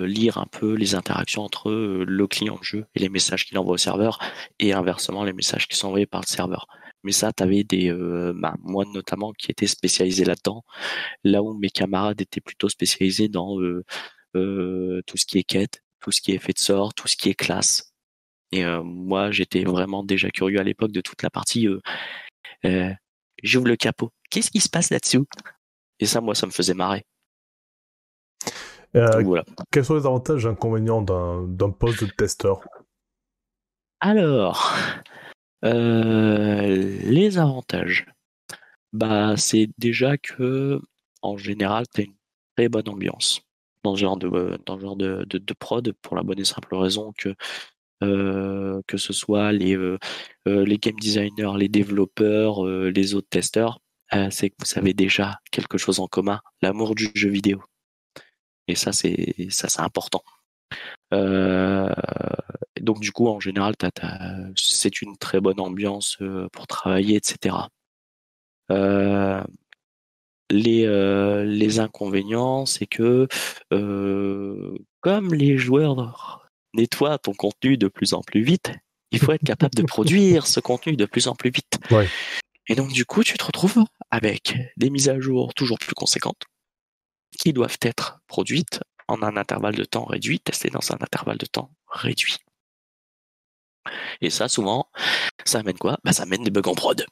lire 0.06 0.38
un 0.38 0.48
peu 0.48 0.74
les 0.74 0.96
interactions 0.96 1.44
entre 1.44 1.72
le 1.72 2.28
client 2.28 2.58
de 2.58 2.64
jeu 2.64 2.86
et 2.96 3.00
les 3.00 3.10
messages 3.10 3.46
qu'il 3.46 3.58
envoie 3.58 3.74
au 3.74 3.78
serveur 3.78 4.20
et 4.60 4.74
inversement 4.74 5.24
les 5.24 5.34
messages 5.34 5.68
qui 5.68 5.78
sont 5.78 5.88
envoyés 5.88 6.06
par 6.06 6.22
le 6.22 6.28
serveur. 6.28 6.68
Mais 7.04 7.12
ça, 7.12 7.34
tu 7.34 7.44
avais 7.44 7.64
des, 7.64 7.90
euh, 7.92 8.34
bah, 8.36 8.56
moi 8.62 8.86
notamment, 8.86 9.34
qui 9.34 9.52
étaient 9.52 9.68
spécialisés 9.68 10.26
là-dedans, 10.26 10.64
là 11.24 11.44
où 11.44 11.54
mes 11.58 11.70
camarades 11.70 12.22
étaient 12.22 12.42
plutôt 12.42 12.70
spécialisés 12.70 13.30
dans 13.30 13.60
euh, 13.62 13.84
euh, 14.36 15.02
tout 15.08 15.18
ce 15.18 15.26
qui 15.26 15.40
est 15.40 15.44
quête, 15.44 15.82
tout 16.02 16.12
ce 16.12 16.22
qui 16.22 16.32
est 16.32 16.36
effet 16.36 16.54
de 16.54 16.60
sort, 16.60 16.94
tout 16.94 17.08
ce 17.08 17.18
qui 17.18 17.30
est 17.30 17.36
classe. 17.36 17.94
Et 18.52 18.64
moi, 18.84 19.32
j'étais 19.32 19.64
vraiment 19.64 20.04
déjà 20.04 20.30
curieux 20.30 20.60
à 20.60 20.64
l'époque 20.64 20.92
de 20.92 21.02
toute 21.02 21.24
la 21.24 21.32
partie. 21.32 21.68
J'ouvre 23.44 23.68
le 23.68 23.76
capot. 23.76 24.12
Qu'est-ce 24.30 24.50
qui 24.50 24.60
se 24.60 24.70
passe 24.70 24.90
là-dessous? 24.90 25.28
Et 26.00 26.06
ça, 26.06 26.22
moi, 26.22 26.34
ça 26.34 26.48
me 26.48 26.52
faisait 26.52 26.74
marrer. 26.74 27.06
voilà. 28.94 29.44
Quels 29.72 29.86
sont 29.86 29.96
les 29.96 30.06
avantages 30.06 30.46
et 30.46 30.50
inconvénients 30.50 31.02
d'un 31.02 31.70
poste 31.70 32.04
de 32.04 32.10
testeur? 32.10 32.62
Alors, 34.00 34.74
euh, 35.64 36.66
les 37.04 37.38
avantages, 37.38 38.06
bah, 38.92 39.36
c'est 39.38 39.70
déjà 39.78 40.18
que 40.18 40.82
en 41.22 41.38
général, 41.38 41.86
tu 41.94 42.02
as 42.02 42.04
une 42.04 42.16
très 42.56 42.70
bonne 42.70 42.90
ambiance 42.90 43.42
dans 43.84 43.96
ce 43.96 44.02
genre 44.02 44.18
de, 44.18 44.60
dans 44.66 44.80
genre 44.80 44.96
de, 44.96 45.26
de, 45.26 45.54
prod 45.54 45.94
pour 46.02 46.16
la 46.16 46.24
bonne 46.24 46.40
et 46.40 46.46
simple 46.46 46.76
raison 46.76 47.14
que 47.18 47.36
que 48.02 48.98
ce 48.98 49.14
soit 49.14 49.52
les, 49.52 49.78
les 50.46 50.78
game 50.78 51.00
designers, 51.00 51.52
les 51.58 51.70
développeurs, 51.70 52.66
les 52.66 53.14
autres 53.16 53.30
testeurs, 53.30 53.80
c'est 54.30 54.50
que 54.50 54.56
vous 54.60 54.78
avez 54.78 54.94
déjà 54.94 55.40
quelque 55.52 55.78
chose 55.78 56.00
en 56.00 56.08
commun, 56.08 56.42
l'amour 56.62 56.96
du 56.96 57.10
jeu 57.16 57.30
vidéo. 57.30 57.64
Et 58.68 58.76
ça, 58.76 58.92
c'est 58.92 59.36
ça, 59.50 59.70
c'est 59.70 59.82
important. 59.82 60.24
donc 61.12 63.00
du 63.00 63.12
coup, 63.12 63.28
en 63.28 63.40
général, 63.40 63.76
c'est 64.56 65.02
une 65.02 65.18
très 65.18 65.40
bonne 65.40 65.60
ambiance 65.60 66.18
pour 66.52 66.68
travailler, 66.68 67.16
etc. 67.18 67.56
les, 70.50 70.86
les 71.46 71.80
inconvénients, 71.80 72.66
c'est 72.66 72.88
que 72.88 73.28
comme 75.02 75.34
les 75.34 75.58
joueurs 75.58 76.43
nettoient 76.74 77.18
ton 77.18 77.34
contenu 77.34 77.78
de 77.78 77.88
plus 77.88 78.14
en 78.14 78.22
plus 78.22 78.42
vite, 78.44 78.72
il 79.12 79.20
faut 79.20 79.32
être 79.32 79.44
capable 79.44 79.76
de 79.76 79.84
produire 79.84 80.48
ce 80.48 80.60
contenu 80.60 80.96
de 80.96 81.06
plus 81.06 81.28
en 81.28 81.36
plus 81.36 81.52
vite. 81.52 81.80
Et 82.68 82.76
donc 82.76 82.92
du 82.92 83.06
coup, 83.06 83.24
tu 83.24 83.38
te 83.38 83.44
retrouves 83.44 83.84
avec 84.10 84.58
des 84.78 84.90
mises 84.90 85.10
à 85.10 85.20
jour 85.20 85.54
toujours 85.54 85.78
plus 85.80 85.94
conséquentes 85.94 86.44
qui 87.40 87.54
doivent 87.54 87.78
être 87.82 88.20
produites 88.28 88.80
en 89.08 89.22
un 89.22 89.36
intervalle 89.38 89.76
de 89.76 89.84
temps 89.84 90.06
réduit, 90.06 90.40
testées 90.40 90.70
dans 90.70 90.92
un 90.92 90.96
intervalle 90.96 91.38
de 91.38 91.46
temps 91.46 91.72
réduit. 91.88 92.38
Et 94.22 94.30
ça, 94.30 94.48
souvent, 94.48 94.90
ça 95.46 95.60
amène 95.60 95.78
quoi? 95.78 95.98
Bah, 96.04 96.14
Ça 96.14 96.24
amène 96.24 96.44
des 96.44 96.52
bugs 96.52 96.62
en 96.70 96.74
prod. 96.74 97.06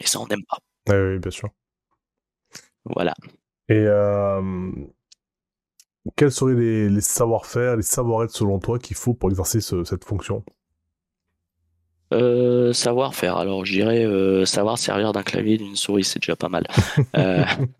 Et 0.00 0.06
ça, 0.06 0.20
on 0.20 0.26
n'aime 0.26 0.44
pas. 0.48 0.58
oui, 0.88 1.18
bien 1.18 1.30
sûr. 1.30 1.50
Voilà. 2.84 3.14
Et 3.68 3.74
euh, 3.74 4.70
quels 6.16 6.32
seraient 6.32 6.54
les, 6.54 7.00
savoir-faire, 7.00 7.76
les 7.76 7.82
savoir-être 7.82 8.32
selon 8.32 8.58
toi 8.58 8.78
qu'il 8.78 8.96
faut 8.96 9.14
pour 9.14 9.30
exercer 9.30 9.60
cette 9.60 10.04
fonction? 10.04 10.44
Euh, 12.12 12.72
savoir-faire. 12.72 13.36
Alors, 13.36 13.64
je 13.64 13.72
dirais 13.72 14.04
euh, 14.04 14.44
savoir 14.44 14.78
servir 14.78 15.12
d'un 15.12 15.22
clavier 15.22 15.56
d'une 15.56 15.76
souris, 15.76 16.04
c'est 16.04 16.20
déjà 16.20 16.36
pas 16.36 16.48
mal. 16.48 16.66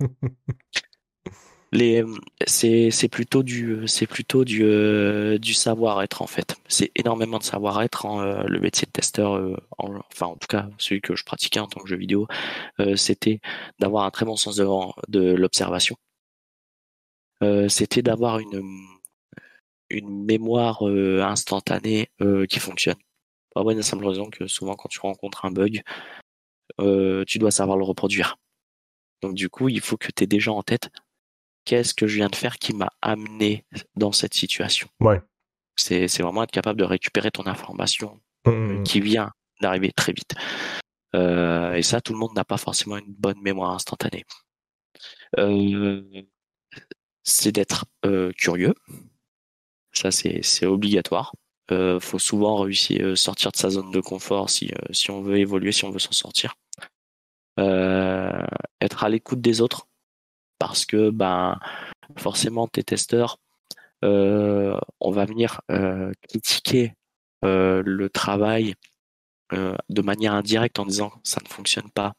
c'est 2.46 3.08
plutôt 3.10 3.42
du 3.42 3.86
c'est 3.86 4.06
plutôt 4.06 4.44
du 4.44 4.62
euh, 4.64 5.38
du 5.38 5.54
savoir-être 5.54 6.22
en 6.22 6.26
fait. 6.26 6.56
C'est 6.68 6.90
énormément 6.96 7.38
de 7.38 7.42
savoir-être. 7.42 8.06
en 8.06 8.20
euh, 8.20 8.44
le 8.46 8.60
métier 8.60 8.86
de 8.86 8.92
testeur, 8.92 9.36
euh, 9.36 9.56
enfin 9.78 10.26
en 10.26 10.36
tout 10.36 10.46
cas 10.48 10.68
celui 10.78 11.00
que 11.00 11.16
je 11.16 11.24
pratiquais 11.24 11.60
en 11.60 11.66
tant 11.66 11.80
que 11.80 11.88
jeu 11.88 11.96
vidéo, 11.96 12.26
c'était 12.96 13.40
d'avoir 13.78 14.04
un 14.04 14.10
très 14.10 14.24
bon 14.24 14.36
sens 14.36 14.56
de, 14.56 14.66
de 15.08 15.34
l'observation. 15.34 15.96
C'était 17.68 18.02
d'avoir 18.02 18.38
une 18.38 18.62
une 19.90 20.24
mémoire 20.24 20.82
instantanée 20.82 22.10
qui 22.48 22.58
fonctionne. 22.58 22.96
Pour 23.54 23.70
la 23.70 23.82
simple 23.82 24.06
raison 24.06 24.30
que 24.30 24.46
souvent 24.46 24.74
quand 24.74 24.88
tu 24.88 25.00
rencontres 25.00 25.44
un 25.44 25.50
bug, 25.50 25.82
tu 26.78 27.38
dois 27.38 27.50
savoir 27.50 27.76
le 27.76 27.84
reproduire. 27.84 28.36
Donc 29.22 29.34
du 29.34 29.48
coup, 29.48 29.68
il 29.68 29.80
faut 29.80 29.96
que 29.96 30.08
tu 30.14 30.24
aies 30.24 30.26
déjà 30.26 30.52
en 30.52 30.62
tête 30.62 30.90
qu'est-ce 31.64 31.94
que 31.94 32.06
je 32.06 32.16
viens 32.16 32.28
de 32.28 32.36
faire 32.36 32.58
qui 32.58 32.74
m'a 32.74 32.90
amené 33.02 33.64
dans 33.96 34.12
cette 34.12 34.34
situation. 34.34 34.88
Ouais. 35.00 35.20
C'est, 35.76 36.06
vraiment 36.20 36.44
être 36.44 36.50
capable 36.50 36.78
de 36.78 36.84
récupérer 36.84 37.30
ton 37.30 37.46
information 37.46 38.20
mmh, 38.46 38.84
qui 38.84 39.00
vient 39.00 39.32
d'arriver 39.60 39.90
très 39.92 40.12
vite. 40.12 40.34
Euh, 41.14 41.74
et 41.74 41.82
ça, 41.82 42.00
tout 42.00 42.12
le 42.12 42.18
monde 42.18 42.34
n'a 42.34 42.44
pas 42.44 42.56
forcément 42.58 42.96
une 42.96 43.12
bonne 43.12 43.40
mémoire 43.40 43.72
instantanée. 43.72 44.24
Euh, 45.38 46.02
c'est 47.24 47.52
d'être 47.52 47.86
euh, 48.06 48.32
curieux. 48.32 48.74
Ça, 49.92 50.10
c'est, 50.10 50.66
obligatoire. 50.66 51.34
Il 51.70 51.98
faut 52.00 52.18
souvent 52.18 52.58
réussir 52.58 53.16
sortir 53.16 53.50
de 53.52 53.56
sa 53.56 53.70
zone 53.70 53.90
de 53.90 54.00
confort 54.00 54.50
si, 54.50 54.70
si 54.90 55.10
on 55.10 55.22
veut 55.22 55.38
évoluer, 55.38 55.72
si 55.72 55.84
on 55.84 55.90
veut 55.90 55.98
s'en 55.98 56.12
sortir. 56.12 56.54
être 57.58 59.04
à 59.04 59.08
l'écoute 59.08 59.40
des 59.40 59.60
autres 59.60 59.86
parce 60.58 60.86
que 60.86 61.10
ben 61.10 61.58
forcément 62.16 62.68
tes 62.68 62.82
testeurs 62.82 63.38
euh, 64.04 64.78
on 65.00 65.10
va 65.10 65.24
venir 65.24 65.60
euh, 65.70 66.12
critiquer 66.28 66.94
euh, 67.44 67.82
le 67.84 68.10
travail 68.10 68.74
de 69.88 70.02
manière 70.02 70.34
indirecte 70.34 70.80
en 70.80 70.86
disant 70.86 71.12
ça 71.22 71.40
ne 71.44 71.48
fonctionne 71.48 71.88
pas 71.90 72.14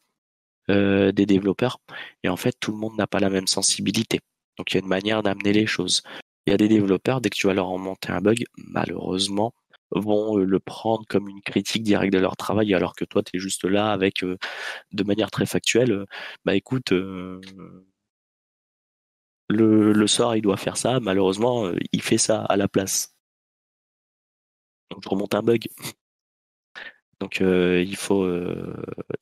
des 0.68 1.26
développeurs 1.26 1.80
et 2.22 2.30
en 2.30 2.36
fait 2.36 2.56
tout 2.58 2.72
le 2.72 2.78
monde 2.78 2.96
n'a 2.96 3.06
pas 3.06 3.18
la 3.18 3.28
même 3.28 3.46
sensibilité 3.46 4.20
donc 4.56 4.72
il 4.72 4.74
y 4.74 4.78
a 4.78 4.80
une 4.80 4.88
manière 4.88 5.22
d'amener 5.22 5.52
les 5.52 5.66
choses 5.66 6.02
il 6.46 6.50
y 6.50 6.54
a 6.54 6.56
des 6.56 6.68
développeurs 6.68 7.20
dès 7.20 7.30
que 7.30 7.36
tu 7.36 7.46
vas 7.46 7.54
leur 7.54 7.68
remonter 7.68 8.12
un 8.12 8.20
bug 8.20 8.44
malheureusement 8.56 9.52
vont 9.92 10.36
le 10.36 10.58
prendre 10.58 11.04
comme 11.08 11.28
une 11.28 11.42
critique 11.42 11.82
directe 11.82 12.12
de 12.12 12.18
leur 12.18 12.36
travail 12.36 12.74
alors 12.74 12.94
que 12.94 13.04
toi 13.04 13.22
tu 13.22 13.36
es 13.36 13.40
juste 13.40 13.64
là 13.64 13.92
avec 13.92 14.24
de 14.24 15.04
manière 15.04 15.30
très 15.30 15.46
factuelle 15.46 16.06
bah 16.44 16.54
écoute 16.54 16.92
le, 19.48 20.06
soir 20.06 20.36
il 20.36 20.42
doit 20.42 20.56
faire 20.56 20.76
ça, 20.76 21.00
malheureusement 21.00 21.66
euh, 21.66 21.76
il 21.92 22.02
fait 22.02 22.18
ça 22.18 22.42
à 22.44 22.56
la 22.56 22.68
place. 22.68 23.14
Donc 24.90 25.02
je 25.04 25.08
remonte 25.08 25.34
un 25.34 25.42
bug. 25.42 25.68
Donc 27.20 27.40
euh, 27.40 27.82
il 27.86 27.96
faut 27.96 28.22
euh, 28.24 28.74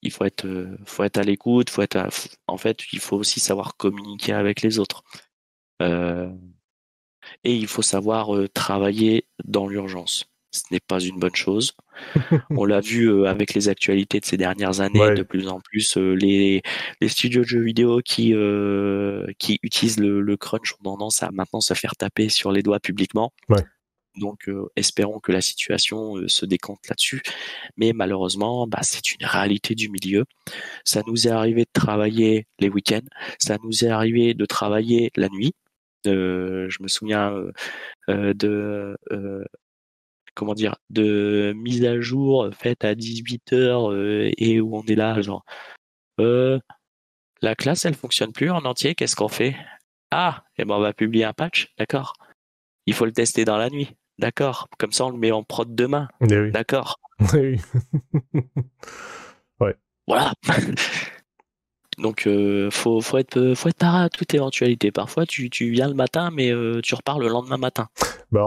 il 0.02 0.10
faut 0.10 0.24
être 0.24 0.46
faut 0.84 1.04
être 1.04 1.18
à 1.18 1.22
l'écoute, 1.22 1.70
faut 1.70 1.82
être 1.82 2.08
en 2.46 2.56
fait 2.56 2.92
il 2.92 2.98
faut 3.00 3.16
aussi 3.16 3.40
savoir 3.40 3.76
communiquer 3.76 4.32
avec 4.32 4.62
les 4.62 4.78
autres. 4.78 5.04
et 5.80 7.54
il 7.54 7.66
faut 7.66 7.82
savoir 7.82 8.28
travailler 8.54 9.26
dans 9.44 9.66
l'urgence 9.68 10.26
ce 10.54 10.62
n'est 10.70 10.80
pas 10.80 11.00
une 11.00 11.18
bonne 11.18 11.34
chose. 11.34 11.72
On 12.50 12.64
l'a 12.64 12.80
vu 12.80 13.10
euh, 13.10 13.26
avec 13.26 13.54
les 13.54 13.68
actualités 13.68 14.20
de 14.20 14.24
ces 14.24 14.36
dernières 14.36 14.80
années, 14.80 15.14
de 15.14 15.22
plus 15.22 15.48
en 15.48 15.60
plus 15.60 15.96
euh, 15.96 16.14
les, 16.14 16.62
les 17.00 17.08
studios 17.08 17.42
de 17.42 17.46
jeux 17.46 17.62
vidéo 17.62 18.00
qui 18.04 18.32
euh, 18.34 19.26
qui 19.38 19.58
utilisent 19.62 19.98
le, 19.98 20.36
crunch 20.36 20.74
ont 20.74 20.84
tendance 20.84 21.22
à 21.22 21.30
maintenant 21.32 21.60
se 21.60 21.74
faire 21.74 21.96
taper 21.96 22.28
sur 22.28 22.52
les 22.52 22.62
doigts 22.62 22.80
publiquement. 22.80 23.32
Donc 24.16 24.48
espérons 24.76 25.20
que 25.20 25.32
la 25.32 25.40
situation 25.40 26.16
se 26.28 26.46
décompte 26.46 26.88
là-dessus. 26.88 27.22
Mais 27.76 27.92
malheureusement, 27.92 28.66
bah, 28.66 28.80
c'est 28.82 29.12
une 29.12 29.26
réalité 29.26 29.74
du 29.74 29.88
milieu. 29.88 30.24
Ça 30.84 31.02
nous 31.06 31.26
est 31.26 31.30
arrivé 31.30 31.62
de 31.62 31.70
travailler 31.72 32.46
les 32.60 32.68
week-ends, 32.68 33.06
ça 33.38 33.58
nous 33.64 33.84
est 33.84 33.88
arrivé 33.88 34.34
de 34.34 34.46
travailler 34.46 35.10
la 35.16 35.28
nuit. 35.28 35.54
je 36.04 36.82
me 36.82 36.88
souviens 36.88 37.34
de 38.08 38.96
comment 40.34 40.54
dire, 40.54 40.76
de 40.90 41.52
mise 41.56 41.84
à 41.84 42.00
jour 42.00 42.48
faite 42.52 42.84
à 42.84 42.94
18 42.94 43.52
heures 43.52 43.90
euh, 43.92 44.30
et 44.36 44.60
où 44.60 44.76
on 44.76 44.82
est 44.84 44.96
là, 44.96 45.20
genre, 45.22 45.44
euh, 46.20 46.58
la 47.42 47.54
classe, 47.54 47.84
elle 47.84 47.94
fonctionne 47.94 48.32
plus 48.32 48.50
en 48.50 48.64
entier, 48.64 48.94
qu'est-ce 48.94 49.16
qu'on 49.16 49.28
fait? 49.28 49.56
Ah, 50.10 50.44
et 50.56 50.62
eh 50.62 50.64
ben 50.64 50.76
on 50.76 50.80
va 50.80 50.92
publier 50.92 51.24
un 51.24 51.32
patch, 51.32 51.72
d'accord. 51.78 52.14
Il 52.86 52.94
faut 52.94 53.06
le 53.06 53.12
tester 53.12 53.44
dans 53.44 53.56
la 53.56 53.70
nuit, 53.70 53.90
d'accord. 54.18 54.68
Comme 54.78 54.92
ça, 54.92 55.06
on 55.06 55.10
le 55.10 55.18
met 55.18 55.32
en 55.32 55.42
prod 55.42 55.74
demain, 55.74 56.08
eh 56.20 56.50
d'accord. 56.50 57.00
Oui. 57.32 57.60
ouais. 59.60 59.76
Voilà. 60.06 60.32
Donc 61.98 62.26
euh, 62.26 62.70
faut 62.70 63.00
faut 63.00 63.18
être 63.18 63.54
faut 63.54 63.68
être 63.68 63.78
paré 63.78 64.04
à 64.04 64.08
toute 64.08 64.34
éventualité. 64.34 64.90
Parfois 64.90 65.26
tu, 65.26 65.48
tu 65.48 65.70
viens 65.70 65.88
le 65.88 65.94
matin 65.94 66.30
mais 66.32 66.50
euh, 66.50 66.80
tu 66.82 66.94
repars 66.94 67.18
le 67.18 67.28
lendemain 67.28 67.56
matin. 67.56 67.88
Bah 68.32 68.44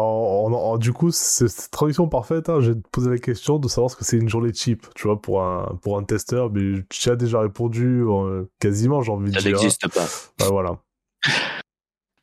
du 0.79 0.91
coup 0.91 1.11
c'est 1.11 1.47
cette 1.47 1.71
traduction 1.71 2.07
parfaite. 2.09 2.49
Hein. 2.49 2.59
J'ai 2.59 2.73
posé 2.91 3.09
la 3.09 3.17
question 3.17 3.57
de 3.57 3.67
savoir 3.67 3.89
ce 3.89 3.95
que 3.95 4.03
c'est 4.03 4.17
une 4.17 4.27
journée 4.29 4.53
cheap, 4.53 4.87
tu 4.95 5.03
vois, 5.03 5.21
pour 5.21 5.41
un 5.43 5.77
pour 5.81 5.97
un 5.97 6.03
testeur. 6.03 6.51
Mais 6.51 6.83
tu 6.89 7.09
as 7.09 7.15
déjà 7.15 7.39
répondu 7.39 8.03
euh, 8.03 8.45
quasiment, 8.59 9.01
j'ai 9.01 9.11
envie 9.11 9.31
de 9.31 9.37
dire. 9.37 9.41
Ça 9.41 9.49
n'existe 9.49 9.87
pas. 9.93 10.05
Bah 10.39 10.49
voilà. 10.51 10.77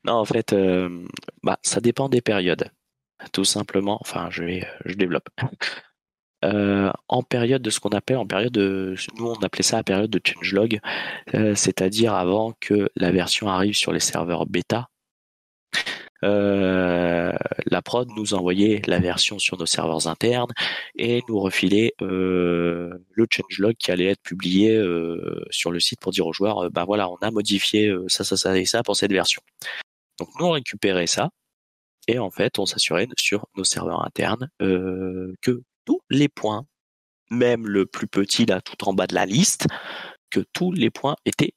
non 0.03 0.13
en 0.13 0.25
fait 0.25 0.55
bah 1.43 1.57
ça 1.63 1.81
dépend 1.81 2.07
des 2.07 2.21
périodes. 2.21 2.69
Tout 3.31 3.45
simplement. 3.45 3.97
Enfin 4.01 4.29
je 4.31 4.43
vais 4.43 4.67
je 4.85 4.95
développe. 4.95 5.29
Euh, 6.45 6.91
en 7.07 7.23
période 7.23 7.61
de 7.61 7.69
ce 7.69 7.79
qu'on 7.79 7.89
appelle 7.89 8.17
en 8.17 8.27
période 8.27 8.51
de 8.51 8.93
nous 9.17 9.27
on 9.27 9.41
appelait 9.41 9.63
ça 9.63 9.77
la 9.77 9.83
période 9.83 10.11
de 10.11 10.21
changelog, 10.23 10.79
euh, 11.33 11.55
c'est-à-dire 11.55 12.13
avant 12.13 12.53
que 12.59 12.89
la 12.95 13.11
version 13.11 13.47
arrive 13.49 13.73
sur 13.73 13.91
les 13.93 13.99
serveurs 13.99 14.45
bêta. 14.45 14.89
Euh, 16.23 17.33
la 17.65 17.81
prod 17.81 18.07
nous 18.15 18.33
envoyait 18.33 18.81
la 18.87 18.99
version 18.99 19.39
sur 19.39 19.57
nos 19.57 19.65
serveurs 19.65 20.07
internes 20.07 20.51
et 20.95 21.21
nous 21.29 21.39
refilait 21.39 21.93
le 21.99 22.99
changelog 23.29 23.75
qui 23.77 23.91
allait 23.91 24.07
être 24.07 24.21
publié 24.21 24.79
sur 25.49 25.71
le 25.71 25.79
site 25.79 25.99
pour 25.99 26.11
dire 26.11 26.27
aux 26.27 26.33
joueurs 26.33 26.69
ben 26.71 26.85
voilà 26.85 27.09
on 27.09 27.17
a 27.17 27.31
modifié 27.31 27.93
ça 28.07 28.23
ça 28.23 28.37
ça 28.37 28.57
et 28.57 28.65
ça 28.65 28.83
pour 28.83 28.95
cette 28.95 29.11
version. 29.11 29.41
Donc 30.19 30.29
nous 30.39 30.45
on 30.47 30.51
récupérait 30.51 31.07
ça 31.07 31.29
et 32.07 32.19
en 32.19 32.31
fait 32.31 32.59
on 32.59 32.65
s'assurait 32.65 33.07
sur 33.17 33.47
nos 33.55 33.63
serveurs 33.63 34.05
internes 34.05 34.49
que 34.59 35.63
tous 35.85 36.01
les 36.09 36.27
points, 36.29 36.65
même 37.29 37.67
le 37.67 37.85
plus 37.85 38.07
petit 38.07 38.45
là 38.45 38.61
tout 38.61 38.87
en 38.87 38.93
bas 38.93 39.07
de 39.07 39.15
la 39.15 39.25
liste, 39.25 39.67
que 40.29 40.41
tous 40.53 40.71
les 40.71 40.89
points 40.89 41.15
étaient 41.25 41.53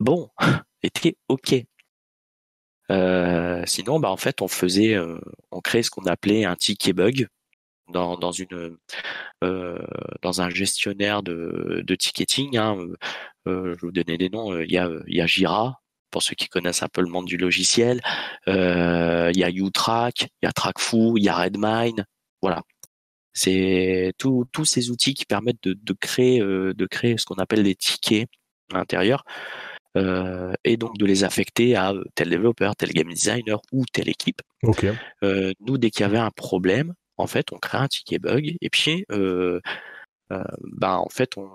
bons, 0.00 0.30
étaient 0.82 1.16
ok. 1.28 1.54
Euh, 2.90 3.62
sinon, 3.66 4.00
bah 4.00 4.10
en 4.10 4.16
fait, 4.16 4.42
on 4.42 4.48
faisait, 4.48 4.94
euh, 4.94 5.18
on 5.50 5.60
créait 5.60 5.82
ce 5.82 5.90
qu'on 5.90 6.04
appelait 6.04 6.44
un 6.44 6.56
ticket 6.56 6.92
bug. 6.92 7.28
dans, 7.88 8.16
dans 8.16 8.32
une 8.32 8.78
dans 10.22 10.40
un 10.40 10.50
gestionnaire 10.50 11.22
de, 11.22 11.82
de 11.84 11.94
ticketing. 11.94 12.56
Hein, 12.56 12.76
je 13.46 13.52
vais 13.52 13.74
vous 13.82 13.92
donner 13.92 14.18
des 14.18 14.30
noms. 14.30 14.58
Il 14.60 14.70
y 14.72 14.78
a 14.78 14.88
il 15.06 15.16
y 15.16 15.20
a 15.20 15.26
Jira 15.26 15.81
pour 16.12 16.22
ceux 16.22 16.36
qui 16.36 16.48
connaissent 16.48 16.84
un 16.84 16.88
peu 16.88 17.00
le 17.00 17.08
monde 17.08 17.26
du 17.26 17.36
logiciel. 17.36 18.00
il 18.46 18.52
y 19.36 19.44
a 19.44 19.50
UTrack, 19.50 20.28
il 20.42 20.46
y 20.46 20.46
a 20.46 20.52
TrackFu, 20.52 21.14
il 21.16 21.24
y 21.24 21.28
a 21.28 21.34
Redmine. 21.34 22.06
Voilà. 22.40 22.62
C'est 23.32 24.12
tous 24.18 24.64
ces 24.64 24.90
outils 24.90 25.14
qui 25.14 25.24
permettent 25.24 25.62
de, 25.64 25.72
de 25.72 25.92
créer 25.94 26.38
de 26.40 26.86
créer 26.86 27.18
ce 27.18 27.24
qu'on 27.24 27.36
appelle 27.36 27.64
des 27.64 27.74
tickets 27.74 28.28
à 28.72 28.78
l'intérieur 28.78 29.24
euh, 29.96 30.52
et 30.64 30.76
donc 30.76 30.96
de 30.98 31.06
les 31.06 31.24
affecter 31.24 31.76
à 31.76 31.92
euh, 31.92 32.04
tel 32.14 32.30
développeur, 32.30 32.76
tel 32.76 32.90
game 32.90 33.08
designer 33.08 33.60
ou 33.72 33.84
telle 33.92 34.08
équipe. 34.08 34.40
Okay. 34.62 34.92
Euh, 35.22 35.52
nous, 35.60 35.78
dès 35.78 35.90
qu'il 35.90 36.02
y 36.02 36.04
avait 36.04 36.18
un 36.18 36.30
problème, 36.30 36.94
en 37.16 37.26
fait, 37.26 37.52
on 37.52 37.58
crée 37.58 37.78
un 37.78 37.88
ticket 37.88 38.18
bug 38.18 38.56
et 38.60 38.70
puis, 38.70 39.04
euh, 39.12 39.60
euh, 40.32 40.42
ben, 40.62 40.96
en 40.96 41.08
fait, 41.08 41.36
on, 41.36 41.50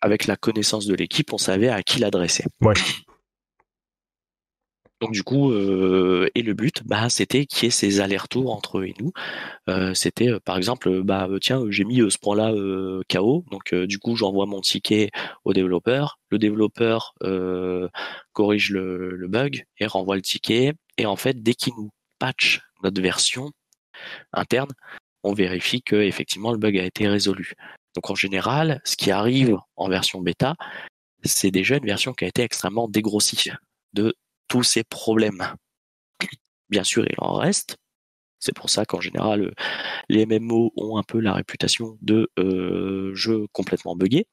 avec 0.00 0.26
la 0.26 0.36
connaissance 0.36 0.86
de 0.86 0.94
l'équipe, 0.94 1.32
on 1.32 1.38
savait 1.38 1.68
à 1.68 1.82
qui 1.82 1.98
l'adresser. 1.98 2.44
Ouais. 2.60 2.74
Donc 5.00 5.12
du 5.12 5.22
coup, 5.22 5.50
euh, 5.50 6.28
et 6.34 6.42
le 6.42 6.52
but, 6.52 6.82
bah, 6.84 7.08
c'était 7.08 7.46
qu'il 7.46 7.64
y 7.64 7.66
ait 7.68 7.70
ces 7.70 8.00
allers-retours 8.00 8.52
entre 8.52 8.80
eux 8.80 8.86
et 8.86 8.94
nous. 9.00 9.12
Euh, 9.68 9.94
c'était 9.94 10.28
euh, 10.28 10.40
par 10.40 10.58
exemple, 10.58 11.02
bah 11.02 11.26
tiens, 11.40 11.64
j'ai 11.70 11.84
mis 11.84 11.98
ce 12.10 12.18
point-là 12.18 12.52
KO, 13.08 13.44
donc 13.50 13.74
du 13.74 13.98
coup 13.98 14.14
j'envoie 14.16 14.46
mon 14.46 14.60
ticket 14.60 15.10
au 15.44 15.54
développeur. 15.54 16.18
Le 16.30 16.38
développeur 16.38 17.14
corrige 18.32 18.70
le, 18.70 19.16
le, 19.16 19.28
bug 19.28 19.64
et 19.78 19.86
renvoie 19.86 20.16
le 20.16 20.22
ticket. 20.22 20.74
Et 20.98 21.06
en 21.06 21.16
fait, 21.16 21.42
dès 21.42 21.54
qu'il 21.54 21.72
nous 21.76 21.90
patch 22.18 22.60
notre 22.82 23.00
version 23.00 23.50
interne, 24.32 24.70
on 25.22 25.32
vérifie 25.32 25.82
que 25.82 25.96
effectivement 25.96 26.52
le 26.52 26.58
bug 26.58 26.78
a 26.78 26.84
été 26.84 27.08
résolu. 27.08 27.54
Donc 27.94 28.10
en 28.10 28.14
général, 28.14 28.80
ce 28.84 28.96
qui 28.96 29.10
arrive 29.10 29.56
en 29.76 29.88
version 29.88 30.20
bêta, 30.20 30.56
c'est 31.24 31.50
déjà 31.50 31.76
une 31.76 31.86
version 31.86 32.12
qui 32.12 32.24
a 32.24 32.28
été 32.28 32.42
extrêmement 32.42 32.88
dégrossie 32.88 33.50
de 33.94 34.14
tous 34.50 34.64
ces 34.64 34.84
problèmes. 34.84 35.54
Bien 36.68 36.84
sûr, 36.84 37.04
il 37.08 37.14
en 37.18 37.34
reste. 37.34 37.78
C'est 38.38 38.54
pour 38.54 38.68
ça 38.68 38.84
qu'en 38.84 39.00
général, 39.00 39.54
les 40.08 40.26
MMO 40.26 40.72
ont 40.76 40.98
un 40.98 41.02
peu 41.02 41.20
la 41.20 41.32
réputation 41.32 41.96
de 42.02 42.28
euh, 42.38 43.14
jeux 43.14 43.46
complètement 43.52 43.96
buggés. 43.96 44.26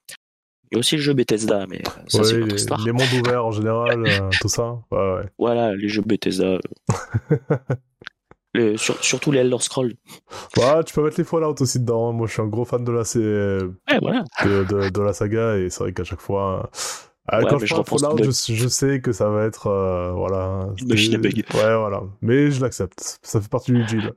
Il 0.69 0.75
y 0.75 0.77
a 0.77 0.79
aussi 0.79 0.95
le 0.97 1.01
jeu 1.01 1.13
Bethesda, 1.13 1.65
mais 1.67 1.81
ça 2.07 2.23
c'est 2.23 2.37
notre 2.37 2.55
histoire. 2.55 2.83
Les 2.83 2.91
mondes 2.91 3.13
ouverts 3.21 3.45
en 3.45 3.51
général, 3.51 4.05
euh, 4.05 4.29
tout 4.41 4.49
ça. 4.49 4.81
Ouais, 4.91 5.13
ouais. 5.15 5.29
Voilà, 5.37 5.75
les 5.75 5.87
jeux 5.87 6.01
Bethesda. 6.01 6.57
les, 8.53 8.75
sur, 8.77 9.01
surtout 9.03 9.31
les 9.31 9.39
Elder 9.39 9.59
Scrolls. 9.59 9.93
Ouais, 10.57 10.83
tu 10.85 10.93
peux 10.93 11.03
mettre 11.03 11.19
les 11.19 11.25
Fallout 11.25 11.55
aussi 11.59 11.79
dedans. 11.79 12.09
Hein. 12.09 12.13
Moi, 12.13 12.27
je 12.27 12.33
suis 12.33 12.41
un 12.41 12.47
gros 12.47 12.65
fan 12.65 12.83
de 12.83 12.91
la, 12.91 13.01
ouais, 13.01 13.99
voilà. 14.01 14.23
de, 14.43 14.63
de, 14.63 14.89
de, 14.89 15.01
la 15.01 15.13
saga 15.13 15.57
et 15.57 15.69
c'est 15.69 15.83
vrai 15.83 15.93
qu'à 15.93 16.03
chaque 16.03 16.21
fois, 16.21 16.69
ah, 17.27 17.41
quand 17.43 17.59
je, 17.59 17.65
je 17.65 17.75
Fallout, 17.75 18.23
je, 18.23 18.53
je, 18.53 18.67
sais 18.67 19.01
que 19.01 19.11
ça 19.11 19.29
va 19.29 19.45
être 19.45 19.67
euh, 19.67 20.11
voilà. 20.11 20.69
Une 20.77 20.87
machine 20.87 21.15
à 21.15 21.17
bug. 21.17 21.35
Ouais, 21.35 21.75
voilà. 21.75 22.03
Mais 22.21 22.51
je 22.51 22.61
l'accepte. 22.61 23.19
Ça 23.21 23.41
fait 23.41 23.49
partie 23.49 23.73
du 23.73 23.83
deal. 23.83 24.13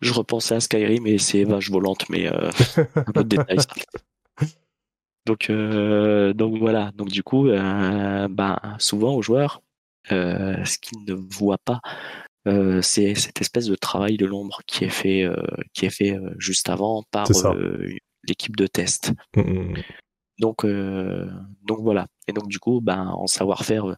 Je 0.00 0.12
repensais 0.12 0.54
à 0.54 0.60
Skyrim 0.60 1.06
et 1.06 1.18
c'est 1.18 1.44
vache 1.44 1.70
volante, 1.70 2.08
mais 2.08 2.26
euh, 2.26 2.50
un 2.96 3.12
peu 3.12 3.24
de 3.24 3.36
détails. 3.36 3.58
Donc, 5.26 5.48
euh, 5.48 6.34
donc 6.34 6.58
voilà. 6.58 6.92
Donc 6.96 7.08
du 7.08 7.22
coup, 7.22 7.44
ben, 7.48 8.58
souvent 8.76 9.14
aux 9.14 9.22
joueurs, 9.22 9.62
ce 10.10 10.78
qu'ils 10.78 11.02
ne 11.06 11.14
voient 11.14 11.56
pas, 11.64 11.80
euh, 12.46 12.82
c'est 12.82 13.14
cette 13.14 13.40
espèce 13.40 13.64
de 13.64 13.74
travail 13.74 14.18
de 14.18 14.26
l'ombre 14.26 14.60
qui 14.66 14.84
est 14.84 14.90
fait, 14.90 15.26
qui 15.72 15.86
est 15.86 15.90
fait 15.90 16.18
juste 16.36 16.68
avant 16.68 17.04
par 17.10 17.26
l'équipe 18.28 18.54
de 18.54 18.66
test. 18.66 19.12
Mm 19.34 19.40
-hmm. 19.40 19.82
Donc, 20.38 20.64
euh, 20.64 21.30
donc 21.62 21.80
voilà. 21.80 22.06
Et 22.28 22.32
donc 22.32 22.48
du 22.48 22.58
coup, 22.58 22.80
ben, 22.80 23.08
en 23.08 23.26
savoir-faire, 23.26 23.86
euh, 23.86 23.96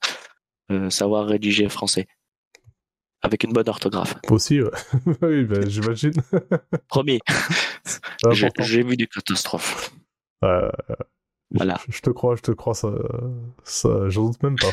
euh 0.71 0.91
savoir 0.91 1.27
rédiger 1.27 1.69
français 1.69 2.07
avec 3.23 3.45
une 3.45 3.53
bonne 3.53 3.69
orthographe. 3.69 4.15
Aussi, 4.29 4.61
ouais. 4.61 4.71
oui, 5.23 5.45
ben, 5.45 5.69
j'imagine. 5.69 6.13
Premier. 6.89 7.21
J'ai 8.33 8.83
vu 8.83 8.97
des 8.97 9.07
catastrophes. 9.07 9.93
Euh, 10.45 10.71
voilà. 11.51 11.79
Je, 11.89 11.97
je, 11.97 12.03
te 12.03 12.11
crois, 12.11 12.37
je 12.37 12.43
te 12.43 12.53
crois, 12.53 12.75
ça, 12.75 12.91
ça 13.65 14.09
j'en 14.09 14.27
doute 14.27 14.43
même 14.43 14.57
pas. 14.57 14.73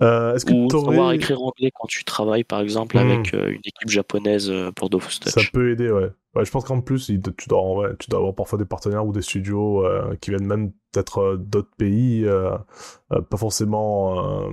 Euh, 0.00 0.34
est-ce 0.34 0.44
que 0.44 0.52
Ou 0.52 0.68
savoir 0.70 1.12
écrire 1.12 1.42
anglais 1.42 1.70
quand 1.74 1.86
tu 1.86 2.04
travailles, 2.04 2.44
par 2.44 2.60
exemple, 2.60 2.96
mmh. 2.96 3.00
avec 3.00 3.34
euh, 3.34 3.50
une 3.50 3.60
équipe 3.64 3.88
japonaise 3.88 4.50
euh, 4.50 4.72
pour 4.72 4.90
Dofus 4.90 5.20
Touch. 5.20 5.32
Ça 5.32 5.40
peut 5.52 5.70
aider, 5.70 5.90
ouais. 5.90 6.10
ouais 6.34 6.44
je 6.44 6.50
pense 6.50 6.64
qu'en 6.64 6.80
plus, 6.80 7.06
tu 7.06 7.48
dois, 7.48 7.74
ouais, 7.74 7.88
tu 7.98 8.08
dois 8.08 8.18
avoir 8.18 8.34
parfois 8.34 8.58
des 8.58 8.64
partenaires 8.64 9.06
ou 9.06 9.12
des 9.12 9.22
studios 9.22 9.84
euh, 9.84 10.16
qui 10.20 10.30
viennent 10.30 10.46
même 10.46 10.72
peut-être 10.92 11.36
d'autres 11.36 11.74
pays, 11.76 12.26
pas 13.08 13.36
forcément 13.36 14.50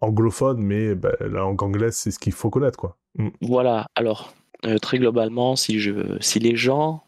anglophones, 0.00 0.58
mais 0.58 0.94
bah, 0.94 1.12
la 1.20 1.28
langue 1.28 1.62
anglaise, 1.62 1.94
c'est 1.94 2.10
ce 2.10 2.18
qu'il 2.18 2.32
faut 2.32 2.50
connaître, 2.50 2.78
quoi. 2.78 2.96
Mmh. 3.18 3.28
Voilà. 3.42 3.86
Alors, 3.94 4.32
très 4.82 4.98
globalement, 4.98 5.56
si, 5.56 5.78
je, 5.78 6.16
si 6.20 6.38
les 6.40 6.56
gens 6.56 7.04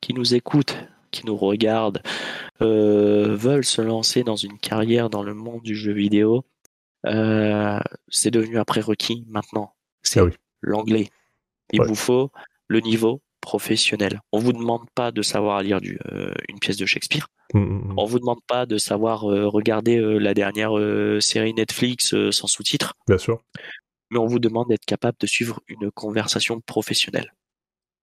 qui 0.00 0.14
nous 0.14 0.34
écoutent 0.34 0.76
qui 1.12 1.26
nous 1.26 1.36
regardent 1.36 2.02
euh, 2.60 3.36
veulent 3.36 3.64
se 3.64 3.82
lancer 3.82 4.24
dans 4.24 4.34
une 4.34 4.58
carrière 4.58 5.10
dans 5.10 5.22
le 5.22 5.34
monde 5.34 5.62
du 5.62 5.76
jeu 5.76 5.92
vidéo, 5.92 6.44
euh, 7.06 7.80
c'est 8.08 8.30
devenu 8.30 8.58
un 8.58 8.64
prérequis 8.64 9.24
maintenant. 9.28 9.74
C'est 10.02 10.20
ah 10.20 10.24
oui. 10.24 10.32
l'anglais. 10.60 11.08
Il 11.72 11.80
ouais. 11.80 11.86
vous 11.86 11.94
faut 11.94 12.30
le 12.68 12.80
niveau 12.80 13.22
professionnel. 13.40 14.20
On 14.30 14.38
vous 14.38 14.52
demande 14.52 14.88
pas 14.94 15.10
de 15.10 15.22
savoir 15.22 15.62
lire 15.62 15.80
du, 15.80 15.98
euh, 16.12 16.32
une 16.48 16.58
pièce 16.58 16.76
de 16.76 16.86
Shakespeare. 16.86 17.28
Mmh. 17.54 17.94
On 17.96 18.04
vous 18.04 18.18
demande 18.18 18.40
pas 18.46 18.66
de 18.66 18.78
savoir 18.78 19.30
euh, 19.30 19.48
regarder 19.48 20.00
la 20.00 20.32
dernière 20.32 20.72
série 21.20 21.54
Netflix 21.54 22.14
sans 22.30 22.46
sous-titres. 22.46 22.94
Bien 23.08 23.18
sûr. 23.18 23.42
Mais 24.10 24.18
on 24.18 24.26
vous 24.26 24.38
demande 24.38 24.68
d'être 24.68 24.84
capable 24.84 25.16
de 25.18 25.26
suivre 25.26 25.60
une 25.68 25.90
conversation 25.90 26.60
professionnelle 26.60 27.32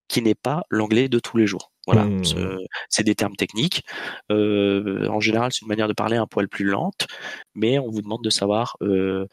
qui 0.07 0.21
n'est 0.21 0.35
pas 0.35 0.63
l'anglais 0.69 1.07
de 1.07 1.19
tous 1.19 1.38
les 1.38 1.47
jours. 1.47 1.71
Voilà, 1.91 2.06
Mmh. 2.06 2.60
c'est 2.88 3.04
des 3.04 3.15
termes 3.15 3.36
techniques. 3.36 3.84
Euh, 4.32 5.08
en 5.08 5.19
général, 5.19 5.52
c'est 5.52 5.63
une 5.63 5.69
manière 5.69 5.88
de 5.88 5.93
parler 5.93 6.17
un 6.17 6.28
poil 6.28 6.47
plus 6.47 6.65
lente, 6.65 7.08
mais 7.56 7.80
on 7.80 7.89
vous 7.89 8.04
demande 8.04 8.23
de 8.23 8.30
savoir 8.30 8.78
euh, 8.84 9.25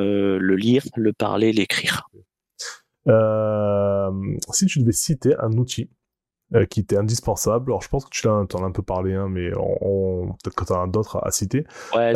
euh, 0.00 0.38
le 0.38 0.54
lire, 0.54 0.84
le 0.94 1.12
parler, 1.12 1.52
l'écrire. 1.52 2.08
Si 4.52 4.66
tu 4.66 4.78
devais 4.78 4.92
citer 4.92 5.34
un 5.40 5.50
outil 5.58 5.90
qui 6.70 6.78
était 6.78 6.96
indispensable, 6.96 7.72
alors 7.72 7.82
je 7.82 7.88
pense 7.88 8.04
que 8.04 8.10
tu 8.10 8.28
en 8.28 8.44
as 8.44 8.64
un 8.64 8.70
peu 8.70 8.82
parlé, 8.82 9.14
hein, 9.14 9.26
mais 9.28 9.50
on, 9.58 9.78
on 9.80 10.26
peut-être 10.28 10.54
que 10.54 10.64
tu 10.64 10.72
en 10.72 10.84
as 10.84 10.86
d'autres 10.86 11.16
à, 11.16 11.26
à, 11.26 11.30
citer, 11.32 11.64
ouais, 11.92 12.12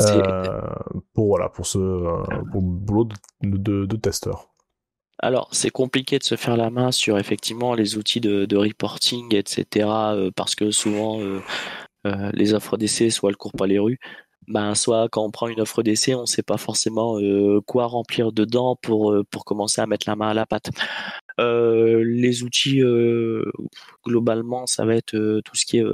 pour, 1.15 1.27
voilà, 1.27 1.49
pour, 1.49 1.67
ce, 1.67 1.79
pour 1.79 2.61
le 2.61 2.69
boulot 2.69 3.09
de, 3.43 3.57
de, 3.57 3.87
de 3.87 3.97
testeur. 3.97 4.51
Alors, 5.23 5.49
c'est 5.53 5.71
compliqué 5.71 6.19
de 6.19 6.25
se 6.25 6.37
faire 6.37 6.57
la 6.57 6.71
main 6.71 6.93
sur 6.93 7.19
effectivement 7.19 7.75
les 7.75 7.97
outils 7.99 8.21
de, 8.21 8.57
reporting, 8.57 9.35
etc. 9.35 9.89
Euh, 10.15 10.31
parce 10.35 10.55
que 10.55 10.71
souvent, 10.71 11.21
euh, 11.21 11.41
euh, 12.07 12.31
les 12.33 12.55
offres 12.55 12.77
d'essai, 12.79 13.11
soit 13.11 13.31
elles 13.31 13.37
courent 13.37 13.53
pas 13.53 13.67
les 13.67 13.79
rues, 13.79 13.99
ben, 14.49 14.75
soit 14.75 15.09
quand 15.11 15.23
on 15.25 15.31
prend 15.31 15.49
une 15.49 15.61
offre 15.61 15.83
d'essai, 15.83 16.15
on 16.15 16.23
ne 16.23 16.27
sait 16.27 16.43
pas 16.43 16.57
forcément 16.57 17.19
quoi 17.67 17.87
remplir 17.87 18.33
dedans 18.33 18.77
pour, 18.83 19.15
pour 19.31 19.45
commencer 19.45 19.81
à 19.81 19.87
mettre 19.87 20.09
la 20.09 20.17
main 20.17 20.31
à 20.31 20.35
la 20.35 20.47
pâte. 20.47 20.71
Les 21.39 22.43
outils, 22.43 22.83
globalement, 24.05 24.67
ça 24.67 24.85
va 24.85 24.97
être 24.97 25.41
tout 25.45 25.55
ce 25.55 25.67
qui 25.67 25.79
est 25.79 25.85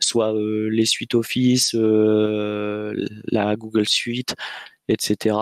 soit 0.00 0.32
les 0.34 0.86
suites 0.86 1.14
Office, 1.14 1.74
la 1.74 3.56
Google 3.56 3.88
Suite, 3.88 4.34
etc. 4.88 5.36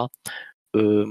Euh, 0.74 1.04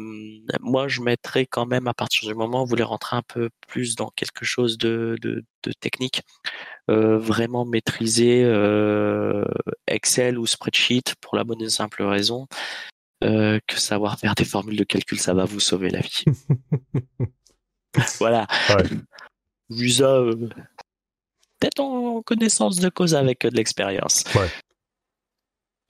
moi, 0.60 0.88
je 0.88 1.02
mettrais 1.02 1.46
quand 1.46 1.66
même 1.66 1.88
à 1.88 1.94
partir 1.94 2.28
du 2.28 2.34
moment 2.34 2.62
où 2.62 2.66
vous 2.66 2.70
voulez 2.70 2.84
rentrer 2.84 3.16
un 3.16 3.22
peu 3.22 3.50
plus 3.68 3.96
dans 3.96 4.10
quelque 4.10 4.44
chose 4.46 4.78
de, 4.78 5.16
de, 5.22 5.44
de 5.64 5.72
technique, 5.74 6.24
euh, 6.90 7.18
vraiment 7.18 7.66
maîtriser 7.66 8.44
euh, 8.44 9.46
Excel 9.88 10.40
ou 10.40 10.48
spreadsheet 10.48 11.16
pour 11.22 11.36
la 11.36 11.44
bonne 11.44 11.62
et 11.62 11.70
simple 11.70 12.04
raison 12.04 12.48
que 13.24 13.80
savoir 13.80 14.18
faire 14.18 14.34
des 14.34 14.46
formules 14.46 14.78
de 14.78 14.84
calcul, 14.84 15.20
ça 15.20 15.36
va 15.36 15.46
vous 15.46 15.60
sauver 15.60 15.92
la 15.92 16.00
vie. 16.00 16.24
voilà. 18.18 18.48
Ouais. 18.70 18.84
Vu 19.70 19.90
ça, 19.92 20.24
peut-être 21.60 21.82
en 21.82 22.24
connaissance 22.24 22.80
de 22.80 22.90
cause 22.90 23.14
avec 23.14 23.42
de 23.42 23.56
l'expérience. 23.56 24.24
Ouais 24.34 24.50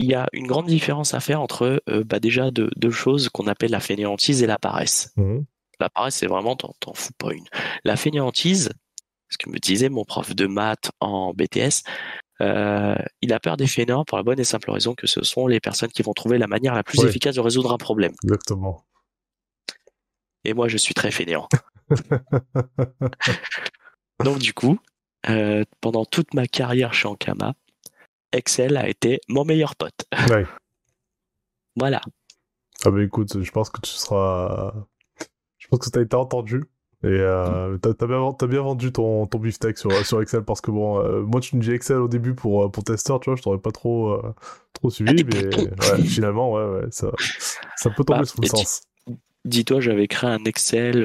il 0.02 0.10
y 0.10 0.16
a 0.16 0.28
une 0.34 0.48
grande 0.48 0.66
différence 0.66 1.14
à 1.14 1.20
faire 1.20 1.42
entre 1.42 1.82
euh, 1.88 2.04
bah 2.04 2.20
déjà 2.20 2.50
deux, 2.50 2.72
deux 2.76 2.92
choses 2.92 3.30
qu'on 3.30 3.48
appelle 3.48 3.72
la 3.72 3.80
fainéantise 3.80 4.42
et 4.42 4.48
la 4.48 4.58
paresse. 4.58 5.14
Mmh. 5.16 5.42
La 5.80 5.90
paresse, 5.90 6.16
c'est 6.16 6.28
vraiment, 6.28 6.56
t'en 6.56 6.94
fous 6.94 7.14
pas 7.18 7.34
une. 7.34 7.46
La 7.84 7.96
fainéantise, 7.96 8.70
ce 9.30 9.38
que 9.38 9.50
me 9.50 9.60
disait 9.60 9.90
mon 9.90 10.04
prof 10.04 10.36
de 10.36 10.48
maths 10.48 10.92
en 11.00 11.34
BTS, 11.34 11.84
euh, 12.42 12.96
il 13.22 13.34
a 13.34 13.40
peur 13.40 13.58
des 13.58 13.68
fainéants 13.68 14.04
pour 14.04 14.18
la 14.18 14.24
bonne 14.24 14.40
et 14.40 14.44
simple 14.44 14.72
raison 14.72 14.96
que 14.96 15.08
ce 15.08 15.24
sont 15.24 15.48
les 15.48 15.60
personnes 15.60 15.92
qui 15.92 16.02
vont 16.02 16.14
trouver 16.14 16.38
la 16.38 16.48
manière 16.48 16.74
la 16.74 16.84
plus 16.84 17.00
ouais. 17.00 17.08
efficace 17.08 17.36
de 17.36 17.42
résoudre 17.42 17.72
un 17.72 17.78
problème. 17.78 18.14
Exactement. 18.24 18.84
Et 20.44 20.54
moi, 20.54 20.68
je 20.68 20.78
suis 20.78 20.96
très 20.96 21.12
fainéant. 21.12 21.48
Donc 24.24 24.40
du 24.40 24.54
coup, 24.54 24.80
pendant 25.82 26.06
toute 26.06 26.34
ma 26.34 26.48
carrière 26.48 26.94
chez 26.94 27.08
Ankama, 27.08 27.54
Excel 28.32 28.78
a 28.78 28.88
été 28.88 29.20
mon 29.28 29.46
meilleur 29.46 29.76
pote. 29.76 30.06
Ouais. 30.30 30.46
voilà. 31.76 32.02
Ah 32.84 32.92
bah 32.92 33.04
écoute, 33.04 33.42
je 33.42 33.52
pense 33.52 33.70
que 33.70 33.82
tu 33.82 33.92
seras... 33.92 34.74
Je 35.58 35.68
pense 35.68 35.80
que 35.80 35.90
tu 35.90 36.00
as 36.00 36.02
été 36.02 36.16
entendu. 36.16 36.64
Et 37.04 37.08
euh, 37.08 37.78
t'as 37.80 37.90
as 38.00 38.08
bien, 38.08 38.36
as 38.40 38.48
bien 38.48 38.62
vendu 38.62 38.92
ton, 38.92 39.26
ton 39.26 39.40
beefsteak 39.40 39.76
sur, 39.76 39.92
sur 40.06 40.22
Excel 40.22 40.44
parce 40.44 40.62
que 40.62 40.70
bon, 40.70 41.00
euh, 41.00 41.22
moi 41.22 41.42
tu 41.42 41.56
me 41.56 41.62
dis 41.62 41.72
Excel 41.72 41.98
au 41.98 42.08
début 42.08 42.36
pour, 42.36 42.64
euh, 42.64 42.70
pour 42.70 42.84
testeur, 42.84 43.20
tu 43.20 43.32
vois, 43.32 43.38
je 43.38 43.42
t'aurais 43.42 43.58
pas 43.58 43.72
trop, 43.72 44.12
euh, 44.12 44.36
trop 44.74 44.92
suivi, 44.92 45.24
mais 45.24 45.46
ouais, 45.56 46.04
finalement, 46.04 46.54
ouais, 46.54 46.64
ouais, 46.64 46.86
ça, 46.92 47.12
ça 47.76 47.90
peut 47.90 48.04
tomber 48.04 48.20
bah, 48.20 48.26
sous 48.26 48.40
le 48.40 48.48
sens. 48.48 48.84
Dis-toi, 49.46 49.80
j'avais 49.80 50.08
créé 50.08 50.30
un 50.30 50.44
Excel 50.46 51.04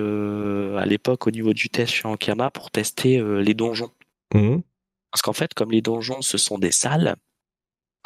à 0.76 0.84
l'époque 0.84 1.26
au 1.26 1.30
niveau 1.30 1.54
du 1.54 1.70
test 1.70 1.94
chez 1.94 2.06
Ankama 2.06 2.50
pour 2.50 2.70
tester 2.70 3.22
les 3.42 3.54
donjons. 3.54 3.90
Mmh. 4.34 4.58
Parce 5.16 5.22
qu'en 5.22 5.32
fait, 5.32 5.54
comme 5.54 5.70
les 5.70 5.80
donjons, 5.80 6.20
ce 6.20 6.36
sont 6.36 6.58
des 6.58 6.72
salles, 6.72 7.16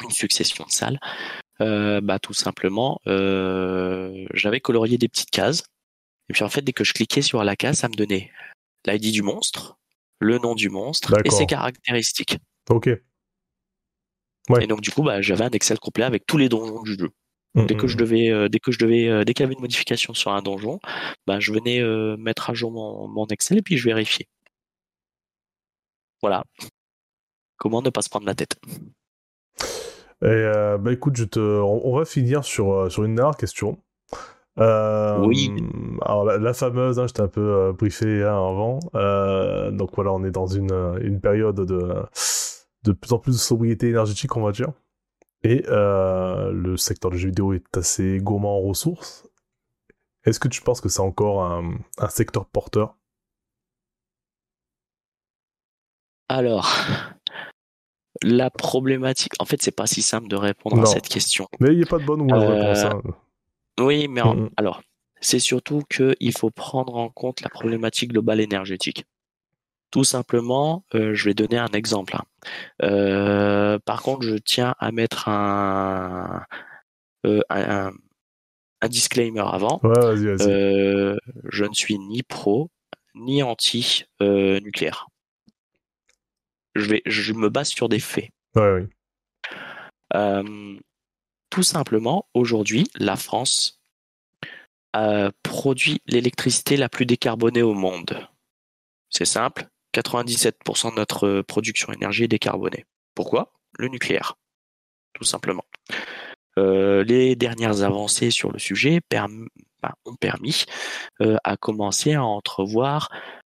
une 0.01 0.11
succession 0.11 0.63
de 0.63 0.71
salles, 0.71 0.97
bah 1.59 2.19
tout 2.19 2.33
simplement, 2.33 3.01
j'avais 3.05 4.61
colorié 4.61 4.97
des 4.97 5.09
petites 5.09 5.29
cases 5.29 5.65
et 6.31 6.33
puis 6.33 6.45
en 6.45 6.49
fait, 6.49 6.61
dès 6.61 6.71
que 6.71 6.85
je 6.85 6.93
cliquais 6.93 7.21
sur 7.21 7.43
la 7.43 7.57
case, 7.57 7.79
ça 7.79 7.89
me 7.89 7.93
donnait 7.93 8.31
l'ID 8.85 9.11
du 9.11 9.21
monstre, 9.21 9.77
le 10.19 10.37
nom 10.37 10.55
du 10.55 10.69
monstre 10.69 11.13
et 11.25 11.29
ses 11.29 11.45
caractéristiques. 11.45 12.37
Ok. 12.69 12.87
Et 12.87 14.67
donc 14.67 14.79
du 14.79 14.91
coup, 14.91 15.03
bah, 15.03 15.21
j'avais 15.21 15.43
un 15.43 15.49
Excel 15.49 15.77
complet 15.77 16.05
avec 16.05 16.25
tous 16.25 16.37
les 16.37 16.47
donjons 16.47 16.83
du 16.83 16.97
jeu. 16.97 17.09
Mm, 17.55 17.65
dès 17.65 17.75
que 17.75 17.85
mm, 17.85 17.89
je 17.89 17.95
mm. 17.95 17.99
devais, 17.99 18.29
euh, 18.29 18.47
dès 18.47 18.59
que 18.59 18.71
je 18.71 18.79
devais, 18.79 19.09
euh, 19.09 19.25
dès 19.25 19.33
qu'il 19.33 19.43
y 19.43 19.45
avait 19.45 19.55
une 19.55 19.59
modification 19.59 20.13
sur 20.13 20.31
un 20.31 20.41
donjon, 20.41 20.79
bah, 21.27 21.41
je 21.41 21.51
venais 21.51 21.81
euh, 21.81 22.15
mettre 22.15 22.49
à 22.49 22.53
jour 22.53 22.71
mon, 22.71 23.27
Excel 23.27 23.57
et 23.57 23.61
puis 23.61 23.75
je 23.75 23.85
vérifiais. 23.85 24.29
Voilà. 26.21 26.45
Comment 27.61 27.83
ne 27.83 27.91
pas 27.91 28.01
se 28.01 28.09
prendre 28.09 28.25
la 28.25 28.33
tête? 28.33 28.59
Et 30.23 30.51
bah 30.79 30.91
écoute, 30.91 31.15
je 31.15 31.25
te... 31.25 31.39
on, 31.39 31.95
va 31.95 32.05
finir 32.05 32.43
sur, 32.43 32.91
sur 32.91 33.03
une 33.03 33.13
dernière 33.13 33.37
question. 33.37 33.77
Euh, 34.57 35.19
oui. 35.19 35.51
Alors 36.01 36.25
la, 36.25 36.53
fameuse, 36.53 36.97
hein, 36.97 37.05
j'étais 37.05 37.21
un 37.21 37.27
peu 37.27 37.41
euh, 37.41 37.73
briefé 37.73 38.23
hein, 38.23 38.35
avant. 38.35 38.79
Euh, 38.95 39.69
donc 39.69 39.91
voilà, 39.95 40.11
on 40.11 40.23
est 40.23 40.31
dans 40.31 40.47
une, 40.47 40.73
une 41.01 41.21
période 41.21 41.55
de, 41.55 42.03
de 42.83 42.91
plus 42.91 43.13
en 43.13 43.19
plus 43.19 43.33
de 43.33 43.37
sobriété 43.37 43.89
énergétique, 43.89 44.35
on 44.35 44.41
va 44.41 44.51
dire. 44.51 44.71
Et 45.43 45.63
le 45.67 46.75
secteur 46.77 47.11
du 47.11 47.19
jeu 47.19 47.27
vidéo 47.27 47.53
est 47.53 47.77
assez 47.77 48.17
gourmand 48.19 48.57
en 48.57 48.61
ressources. 48.61 49.27
Est-ce 50.23 50.39
que 50.39 50.47
tu 50.47 50.61
penses 50.63 50.81
que 50.81 50.89
c'est 50.89 51.01
encore 51.01 51.43
un, 51.43 51.77
un 51.99 52.09
secteur 52.09 52.47
porteur? 52.47 52.95
Alors, 56.29 56.69
la 58.23 58.49
problématique, 58.49 59.33
en 59.39 59.45
fait, 59.45 59.61
c'est 59.61 59.75
pas 59.75 59.87
si 59.87 60.01
simple 60.01 60.27
de 60.27 60.35
répondre 60.35 60.81
à 60.81 60.85
cette 60.85 61.07
question. 61.07 61.47
Mais 61.59 61.69
il 61.71 61.77
n'y 61.77 61.83
a 61.83 61.87
pas 61.87 61.97
de 61.97 62.05
bonne 62.05 62.21
ou 62.21 62.25
mauvaise 62.25 62.49
réponse. 62.49 62.83
Hein. 62.83 63.01
Oui, 63.79 64.07
mais 64.07 64.21
mmh 64.21 64.49
alors, 64.57 64.81
c'est 65.21 65.39
surtout 65.39 65.83
qu'il 65.89 66.37
faut 66.37 66.49
prendre 66.49 66.95
en 66.95 67.09
compte 67.09 67.41
la 67.41 67.49
problématique 67.49 68.11
globale 68.11 68.41
énergétique. 68.41 69.05
Tout 69.91 70.03
simplement, 70.03 70.83
euh, 70.95 71.13
je 71.13 71.25
vais 71.25 71.33
donner 71.33 71.57
un 71.57 71.71
exemple. 71.73 72.15
Hein. 72.15 72.23
Euh, 72.81 73.77
par 73.79 74.01
contre, 74.01 74.25
je 74.25 74.35
tiens 74.35 74.73
à 74.79 74.91
mettre 74.91 75.27
un, 75.29 76.45
euh, 77.25 77.41
un, 77.49 77.91
disclaimer 78.87 79.43
avant. 79.45 79.79
je 79.83 81.65
ne 81.65 81.73
suis 81.73 81.99
ni 81.99 82.23
pro 82.23 82.69
ni 83.13 83.43
anti 83.43 84.05
nucléaire. 84.19 85.07
Je 86.75 86.85
vais, 86.85 87.01
je 87.05 87.33
me 87.33 87.49
base 87.49 87.69
sur 87.69 87.89
des 87.89 87.99
faits. 87.99 88.29
Ouais, 88.55 88.87
oui. 90.13 90.79
Tout 91.49 91.63
simplement, 91.63 92.27
aujourd'hui, 92.33 92.87
la 92.95 93.15
France 93.15 93.81
produit 95.43 96.01
l'électricité 96.05 96.77
la 96.77 96.89
plus 96.89 97.05
décarbonée 97.05 97.61
au 97.61 97.73
monde. 97.73 98.27
C'est 99.09 99.25
simple, 99.25 99.67
97% 99.93 100.91
de 100.91 100.95
notre 100.95 101.41
production 101.41 101.91
énergie 101.91 102.23
est 102.23 102.29
décarbonée. 102.29 102.85
Pourquoi? 103.15 103.51
Le 103.77 103.87
nucléaire, 103.87 104.35
tout 105.13 105.23
simplement. 105.23 105.65
Euh, 106.57 107.03
les 107.03 107.35
dernières 107.35 107.83
avancées 107.83 108.31
sur 108.31 108.51
le 108.51 108.59
sujet 108.59 109.01
ben, 109.09 109.27
ont 110.05 110.15
permis 110.15 110.65
euh, 111.21 111.37
à 111.43 111.57
commencer 111.57 112.13
à 112.13 112.23
entrevoir 112.23 113.09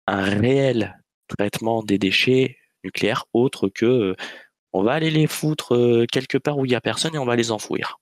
un 0.07 0.23
réel 0.23 0.99
traitement 1.27 1.83
des 1.83 1.97
déchets 1.97 2.57
nucléaires 2.83 3.25
autre 3.33 3.69
que 3.69 4.15
on 4.73 4.83
va 4.83 4.93
aller 4.93 5.11
les 5.11 5.27
foutre 5.27 5.75
euh, 5.75 6.05
quelque 6.11 6.37
part 6.37 6.57
où 6.57 6.65
il 6.65 6.69
n'y 6.69 6.75
a 6.75 6.81
personne 6.81 7.15
et 7.15 7.17
on 7.17 7.25
va 7.25 7.35
les 7.35 7.51
enfouir. 7.51 7.99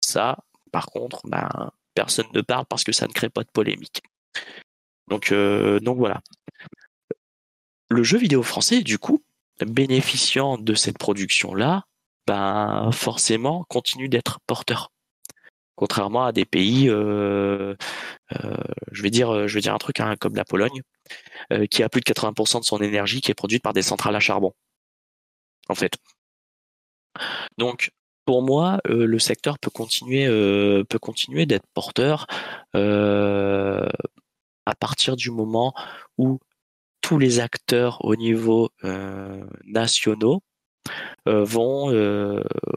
Ça, 0.00 0.38
par 0.72 0.86
contre, 0.86 1.20
ben, 1.24 1.48
personne 1.94 2.26
ne 2.34 2.40
parle 2.42 2.66
parce 2.66 2.84
que 2.84 2.92
ça 2.92 3.06
ne 3.06 3.12
crée 3.12 3.30
pas 3.30 3.44
de 3.44 3.50
polémique. 3.50 4.02
Donc, 5.08 5.32
euh, 5.32 5.80
donc 5.80 5.98
voilà. 5.98 6.20
Le 7.88 8.02
jeu 8.02 8.18
vidéo 8.18 8.42
français, 8.42 8.82
du 8.82 8.98
coup, 8.98 9.22
bénéficiant 9.64 10.58
de 10.58 10.74
cette 10.74 10.98
production-là, 10.98 11.84
ben 12.26 12.90
forcément 12.92 13.64
continue 13.68 14.08
d'être 14.08 14.40
porteur. 14.46 14.90
Contrairement 15.76 16.24
à 16.24 16.32
des 16.32 16.44
pays, 16.44 16.88
euh, 16.88 17.74
je 18.92 19.02
vais 19.02 19.10
dire, 19.10 19.48
je 19.48 19.54
vais 19.54 19.60
dire 19.60 19.74
un 19.74 19.78
truc 19.78 20.00
hein, 20.00 20.14
comme 20.20 20.36
la 20.36 20.44
Pologne, 20.44 20.82
qui 21.70 21.82
a 21.82 21.88
plus 21.88 22.00
de 22.00 22.06
80% 22.06 22.60
de 22.60 22.64
son 22.64 22.78
énergie 22.78 23.20
qui 23.20 23.30
est 23.30 23.34
produite 23.34 23.62
par 23.62 23.72
des 23.72 23.82
centrales 23.82 24.16
à 24.16 24.20
charbon 24.20 24.52
en 25.68 25.74
fait. 25.74 25.96
Donc, 27.58 27.90
pour 28.24 28.42
moi, 28.42 28.80
euh, 28.88 29.06
le 29.06 29.18
secteur 29.18 29.58
peut 29.58 29.70
continuer, 29.70 30.26
euh, 30.26 30.84
peut 30.84 30.98
continuer 30.98 31.46
d'être 31.46 31.66
porteur 31.74 32.26
euh, 32.74 33.88
à 34.66 34.74
partir 34.74 35.16
du 35.16 35.30
moment 35.30 35.74
où 36.18 36.38
tous 37.00 37.18
les 37.18 37.38
acteurs 37.40 38.02
au 38.04 38.16
niveau 38.16 38.70
nationaux 39.66 40.42
vont 41.26 41.90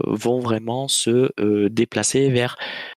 vont 0.05 0.39
vraiment 0.39 0.87
se 0.87 1.31
déplacer 1.69 2.29
vers 2.29 2.57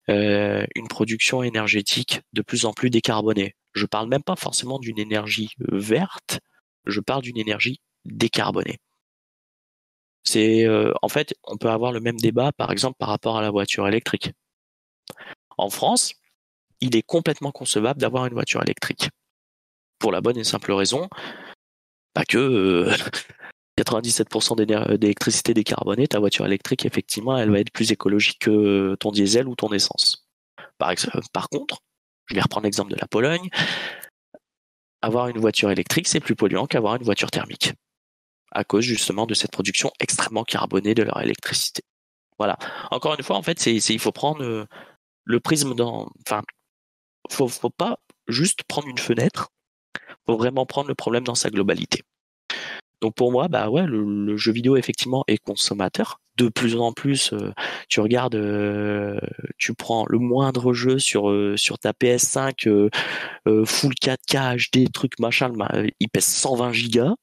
une 0.07 0.87
production 0.89 1.43
énergétique 1.43 2.21
de 2.33 2.41
plus 2.41 2.65
en 2.65 2.73
plus 2.73 2.89
décarbonée. 2.89 3.55
Je 3.73 3.85
parle 3.85 4.09
même 4.09 4.23
pas 4.23 4.35
forcément 4.35 4.79
d'une 4.79 4.99
énergie 4.99 5.49
verte, 5.71 6.39
je 6.85 6.99
parle 6.99 7.21
d'une 7.21 7.37
énergie 7.37 7.79
décarbonée. 8.05 8.79
C'est 10.23 10.65
euh, 10.65 10.91
en 11.01 11.07
fait, 11.07 11.33
on 11.43 11.55
peut 11.57 11.69
avoir 11.69 11.93
le 11.93 12.01
même 12.01 12.17
débat, 12.17 12.51
par 12.51 12.71
exemple, 12.71 12.97
par 12.99 13.07
rapport 13.07 13.37
à 13.37 13.41
la 13.41 13.49
voiture 13.49 13.87
électrique. 13.87 14.31
En 15.57 15.69
France, 15.69 16.13
il 16.81 16.97
est 16.97 17.01
complètement 17.01 17.51
concevable 17.51 18.01
d'avoir 18.01 18.25
une 18.25 18.33
voiture 18.33 18.61
électrique. 18.61 19.09
Pour 19.99 20.11
la 20.11 20.19
bonne 20.19 20.37
et 20.37 20.43
simple 20.43 20.73
raison, 20.73 21.07
pas 22.13 22.25
que 22.25 22.89
97% 23.77 24.71
euh, 24.71 24.97
d'électricité 24.97 25.53
décarbonée, 25.53 26.07
ta 26.07 26.19
voiture 26.19 26.45
électrique, 26.45 26.85
effectivement, 26.85 27.37
elle 27.37 27.51
va 27.51 27.59
être 27.59 27.71
plus 27.71 27.91
écologique 27.91 28.39
que 28.39 28.95
ton 28.99 29.11
diesel 29.11 29.47
ou 29.47 29.55
ton 29.55 29.71
essence. 29.71 30.27
Par, 30.77 30.93
par 31.33 31.49
contre, 31.49 31.79
je 32.25 32.35
vais 32.35 32.41
reprendre 32.41 32.65
l'exemple 32.65 32.91
de 32.91 32.97
la 32.99 33.07
Pologne, 33.07 33.49
avoir 35.01 35.27
une 35.27 35.39
voiture 35.39 35.71
électrique, 35.71 36.07
c'est 36.07 36.19
plus 36.19 36.35
polluant 36.35 36.65
qu'avoir 36.65 36.95
une 36.95 37.03
voiture 37.03 37.31
thermique 37.31 37.73
à 38.51 38.63
cause 38.63 38.83
justement 38.83 39.25
de 39.25 39.33
cette 39.33 39.51
production 39.51 39.91
extrêmement 39.99 40.43
carbonée 40.43 40.95
de 40.95 41.03
leur 41.03 41.21
électricité. 41.21 41.83
Voilà. 42.37 42.57
Encore 42.91 43.15
une 43.15 43.23
fois, 43.23 43.35
en 43.35 43.41
fait, 43.41 43.59
c'est, 43.59 43.75
il 43.75 43.99
faut 43.99 44.11
prendre 44.11 44.43
euh, 44.43 44.65
le 45.25 45.39
prisme 45.39 45.73
dans, 45.75 46.09
enfin, 46.25 46.41
faut, 47.29 47.47
faut 47.47 47.69
pas 47.69 47.99
juste 48.27 48.63
prendre 48.63 48.87
une 48.87 48.97
fenêtre, 48.97 49.49
faut 50.25 50.37
vraiment 50.37 50.65
prendre 50.65 50.87
le 50.87 50.95
problème 50.95 51.23
dans 51.23 51.35
sa 51.35 51.49
globalité. 51.49 52.03
Donc 53.01 53.15
pour 53.15 53.31
moi, 53.31 53.47
bah 53.47 53.69
ouais, 53.69 53.85
le, 53.85 54.37
jeu 54.37 54.51
vidéo 54.51 54.75
effectivement 54.75 55.23
est 55.27 55.37
consommateur. 55.37 56.19
De 56.37 56.49
plus 56.49 56.75
en 56.75 56.93
plus, 56.93 57.33
euh, 57.33 57.51
tu 57.89 57.99
regardes, 57.99 58.35
euh, 58.35 59.19
tu 59.57 59.73
prends 59.73 60.05
le 60.07 60.19
moindre 60.19 60.73
jeu 60.73 60.99
sur 60.99 61.33
sur 61.57 61.79
ta 61.79 61.91
PS5 61.91 62.89
full 63.65 63.93
4K 63.93 64.57
HD 64.57 64.91
truc 64.91 65.19
machin, 65.19 65.51
il 65.99 66.09
pèse 66.09 66.25
120 66.25 66.73
gigas. 66.73 67.15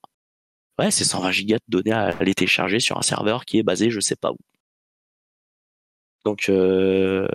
Ouais, 0.79 0.91
c'est 0.91 1.05
120 1.05 1.31
gigas 1.31 1.59
de 1.69 1.79
données 1.79 1.93
à 1.93 2.07
aller 2.19 2.35
télécharger 2.35 2.81
sur 2.81 2.99
un 2.99 3.03
serveur 3.03 3.45
qui 3.45 3.59
est 3.59 3.63
basé 3.63 3.91
je 3.91 4.01
sais 4.01 4.17
pas 4.17 4.33
où. 4.33 4.37
Donc, 6.25 6.49
euh, 6.49 7.29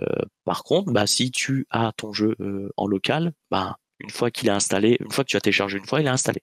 par 0.44 0.64
contre, 0.64 0.92
bah, 0.92 1.06
si 1.06 1.30
tu 1.30 1.66
as 1.70 1.92
ton 1.96 2.12
jeu 2.12 2.34
euh, 2.40 2.70
en 2.76 2.86
local, 2.86 3.32
bah, 3.50 3.76
une 4.00 4.10
fois 4.10 4.30
qu'il 4.30 4.48
est 4.48 4.52
installé, 4.52 4.96
une 5.00 5.10
fois 5.10 5.24
que 5.24 5.30
tu 5.30 5.36
as 5.36 5.40
téléchargé 5.40 5.78
une 5.78 5.86
fois, 5.86 6.00
il 6.00 6.06
est 6.06 6.10
installé. 6.10 6.42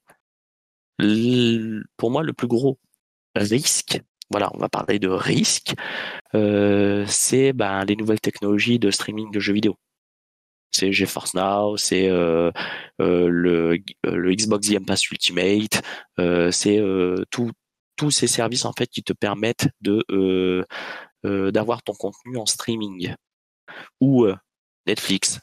Pour 1.98 2.12
moi, 2.12 2.24
le 2.24 2.34
plus 2.34 2.48
gros 2.48 2.80
risque, 3.36 4.02
voilà, 4.30 4.50
on 4.54 4.58
va 4.58 4.70
parler 4.70 5.00
de 5.00 5.08
risque, 5.08 5.74
euh, 6.36 7.06
c'est 7.08 7.54
bah, 7.54 7.86
les 7.86 7.95
nouvelles 7.95 8.20
technologies 8.20 8.80
de 8.80 8.91
streaming 8.91 9.32
de 9.32 9.39
jeux 9.39 9.54
vidéo. 9.54 9.76
C'est 10.72 10.91
GeForce 10.91 11.34
Now, 11.34 11.78
c'est 11.78 12.10
le, 12.10 12.52
le 13.00 14.36
Xbox 14.36 14.70
Game 14.70 14.86
Pass 14.86 15.10
Ultimate, 15.10 15.82
c'est 16.52 16.82
tous 17.26 18.12
ces 18.12 18.28
services 18.28 18.66
en 18.66 18.74
fait 18.74 18.88
qui 18.88 19.02
te 19.02 19.14
permettent 19.14 19.70
de 19.82 20.66
d'avoir 21.24 21.82
ton 21.84 21.93
contenu 21.93 22.38
en 22.38 22.45
streaming 22.45 23.16
ou 24.02 24.28
Netflix, 24.86 25.39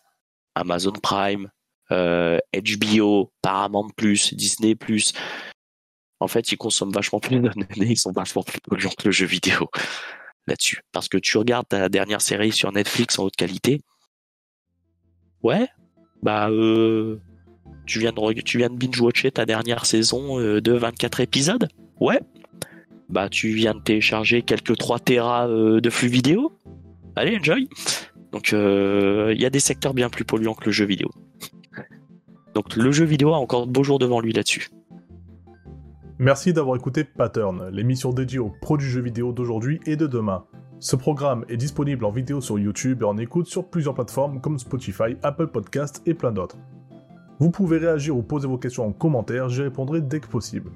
Amazon 0.54 0.92
Prime, 0.92 1.50
HBO, 1.90 3.32
Paramount 3.42 3.90
Disney 3.98 4.76
En 6.20 6.28
fait, 6.28 6.52
ils 6.52 6.56
consomment 6.56 6.92
vachement 6.92 7.20
plus 7.20 7.36
de 7.36 7.48
données, 7.48 7.92
ils 7.92 7.98
sont 7.98 8.12
vachement 8.12 8.42
plus 8.42 8.60
polluants 8.60 8.90
que 8.98 9.06
le 9.06 9.12
jeu 9.12 9.26
vidéo 9.26 9.68
là-dessus. 10.46 10.80
Parce 10.92 11.08
que 11.08 11.18
tu 11.18 11.36
regardes 11.38 11.68
ta 11.68 11.88
dernière 11.88 12.20
série 12.20 12.52
sur 12.52 12.72
Netflix 12.72 13.18
en 13.18 13.24
haute 13.24 13.36
qualité. 13.36 13.80
Ouais, 15.42 15.68
bah 16.22 16.48
euh, 16.48 17.20
tu 17.86 17.98
viens 17.98 18.12
de 18.12 18.40
tu 18.40 18.58
viens 18.58 18.70
de 18.70 18.76
binge-watcher 18.76 19.30
ta 19.30 19.44
dernière 19.44 19.84
saison 19.84 20.40
euh, 20.40 20.60
de 20.60 20.72
24 20.72 21.20
épisodes. 21.20 21.68
Ouais. 22.00 22.20
Bah 23.10 23.28
tu 23.28 23.50
viens 23.50 23.74
de 23.74 23.80
télécharger 23.80 24.42
quelques 24.42 24.76
3 24.76 25.00
terras 25.00 25.48
euh, 25.48 25.80
de 25.80 25.90
flux 25.90 26.08
vidéo. 26.08 26.52
Allez, 27.16 27.36
enjoy. 27.38 27.68
Donc 28.32 28.52
il 28.52 29.40
y 29.40 29.44
a 29.44 29.50
des 29.50 29.60
secteurs 29.60 29.94
bien 29.94 30.08
plus 30.08 30.24
polluants 30.24 30.54
que 30.54 30.64
le 30.64 30.72
jeu 30.72 30.86
vidéo. 30.86 31.10
Donc 32.54 32.76
le 32.76 32.92
jeu 32.92 33.04
vidéo 33.04 33.34
a 33.34 33.38
encore 33.38 33.66
de 33.66 33.72
beaux 33.72 33.82
jours 33.82 33.98
devant 33.98 34.20
lui 34.20 34.32
là-dessus. 34.32 34.70
Merci 36.18 36.52
d'avoir 36.52 36.76
écouté 36.76 37.02
Pattern, 37.02 37.68
l'émission 37.70 38.12
dédiée 38.12 38.38
aux 38.38 38.52
produits 38.62 38.88
jeux 38.88 39.02
vidéo 39.02 39.32
d'aujourd'hui 39.32 39.80
et 39.86 39.96
de 39.96 40.06
demain. 40.06 40.44
Ce 40.78 40.94
programme 40.94 41.44
est 41.48 41.56
disponible 41.56 42.04
en 42.04 42.10
vidéo 42.10 42.40
sur 42.40 42.58
YouTube 42.58 43.02
et 43.02 43.04
en 43.04 43.18
écoute 43.18 43.46
sur 43.46 43.68
plusieurs 43.68 43.94
plateformes 43.94 44.40
comme 44.40 44.58
Spotify, 44.58 45.16
Apple 45.22 45.48
Podcasts 45.48 46.02
et 46.06 46.14
plein 46.14 46.30
d'autres. 46.30 46.56
Vous 47.40 47.50
pouvez 47.50 47.78
réagir 47.78 48.16
ou 48.16 48.22
poser 48.22 48.46
vos 48.46 48.58
questions 48.58 48.86
en 48.86 48.92
commentaire, 48.92 49.48
j'y 49.48 49.62
répondrai 49.62 50.00
dès 50.00 50.20
que 50.20 50.28
possible. 50.28 50.70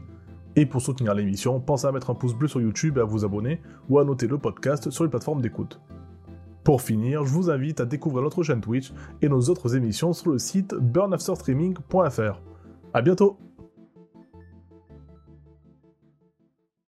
Et 0.57 0.67
pour 0.67 0.83
soutenir 0.83 1.15
l'émission, 1.15 1.61
pensez 1.61 1.87
à 1.87 1.93
mettre 1.93 2.11
un 2.11 2.15
pouce 2.15 2.35
bleu 2.35 2.49
sur 2.49 2.61
YouTube 2.61 2.99
et 2.99 3.01
à 3.01 3.05
vous 3.05 3.25
abonner 3.25 3.61
ou 3.89 4.01
à 4.01 4.05
noter 4.05 4.27
le 4.27 4.39
podcast 4.39 4.91
sur 4.91 5.05
les 5.05 5.11
plateformes 5.11 5.41
d'écoute. 5.41 5.81
Pour 6.69 6.83
finir, 6.83 7.25
je 7.25 7.33
vous 7.33 7.49
invite 7.49 7.81
à 7.81 7.87
découvrir 7.87 8.23
notre 8.23 8.43
chaîne 8.43 8.61
Twitch 8.61 8.93
et 9.23 9.31
nos 9.31 9.41
autres 9.41 9.75
émissions 9.75 10.13
sur 10.13 10.33
le 10.33 10.39
site 10.39 10.75
burnafterstreaming.fr. 10.75 12.43
A 12.93 13.01
bientôt 13.01 13.39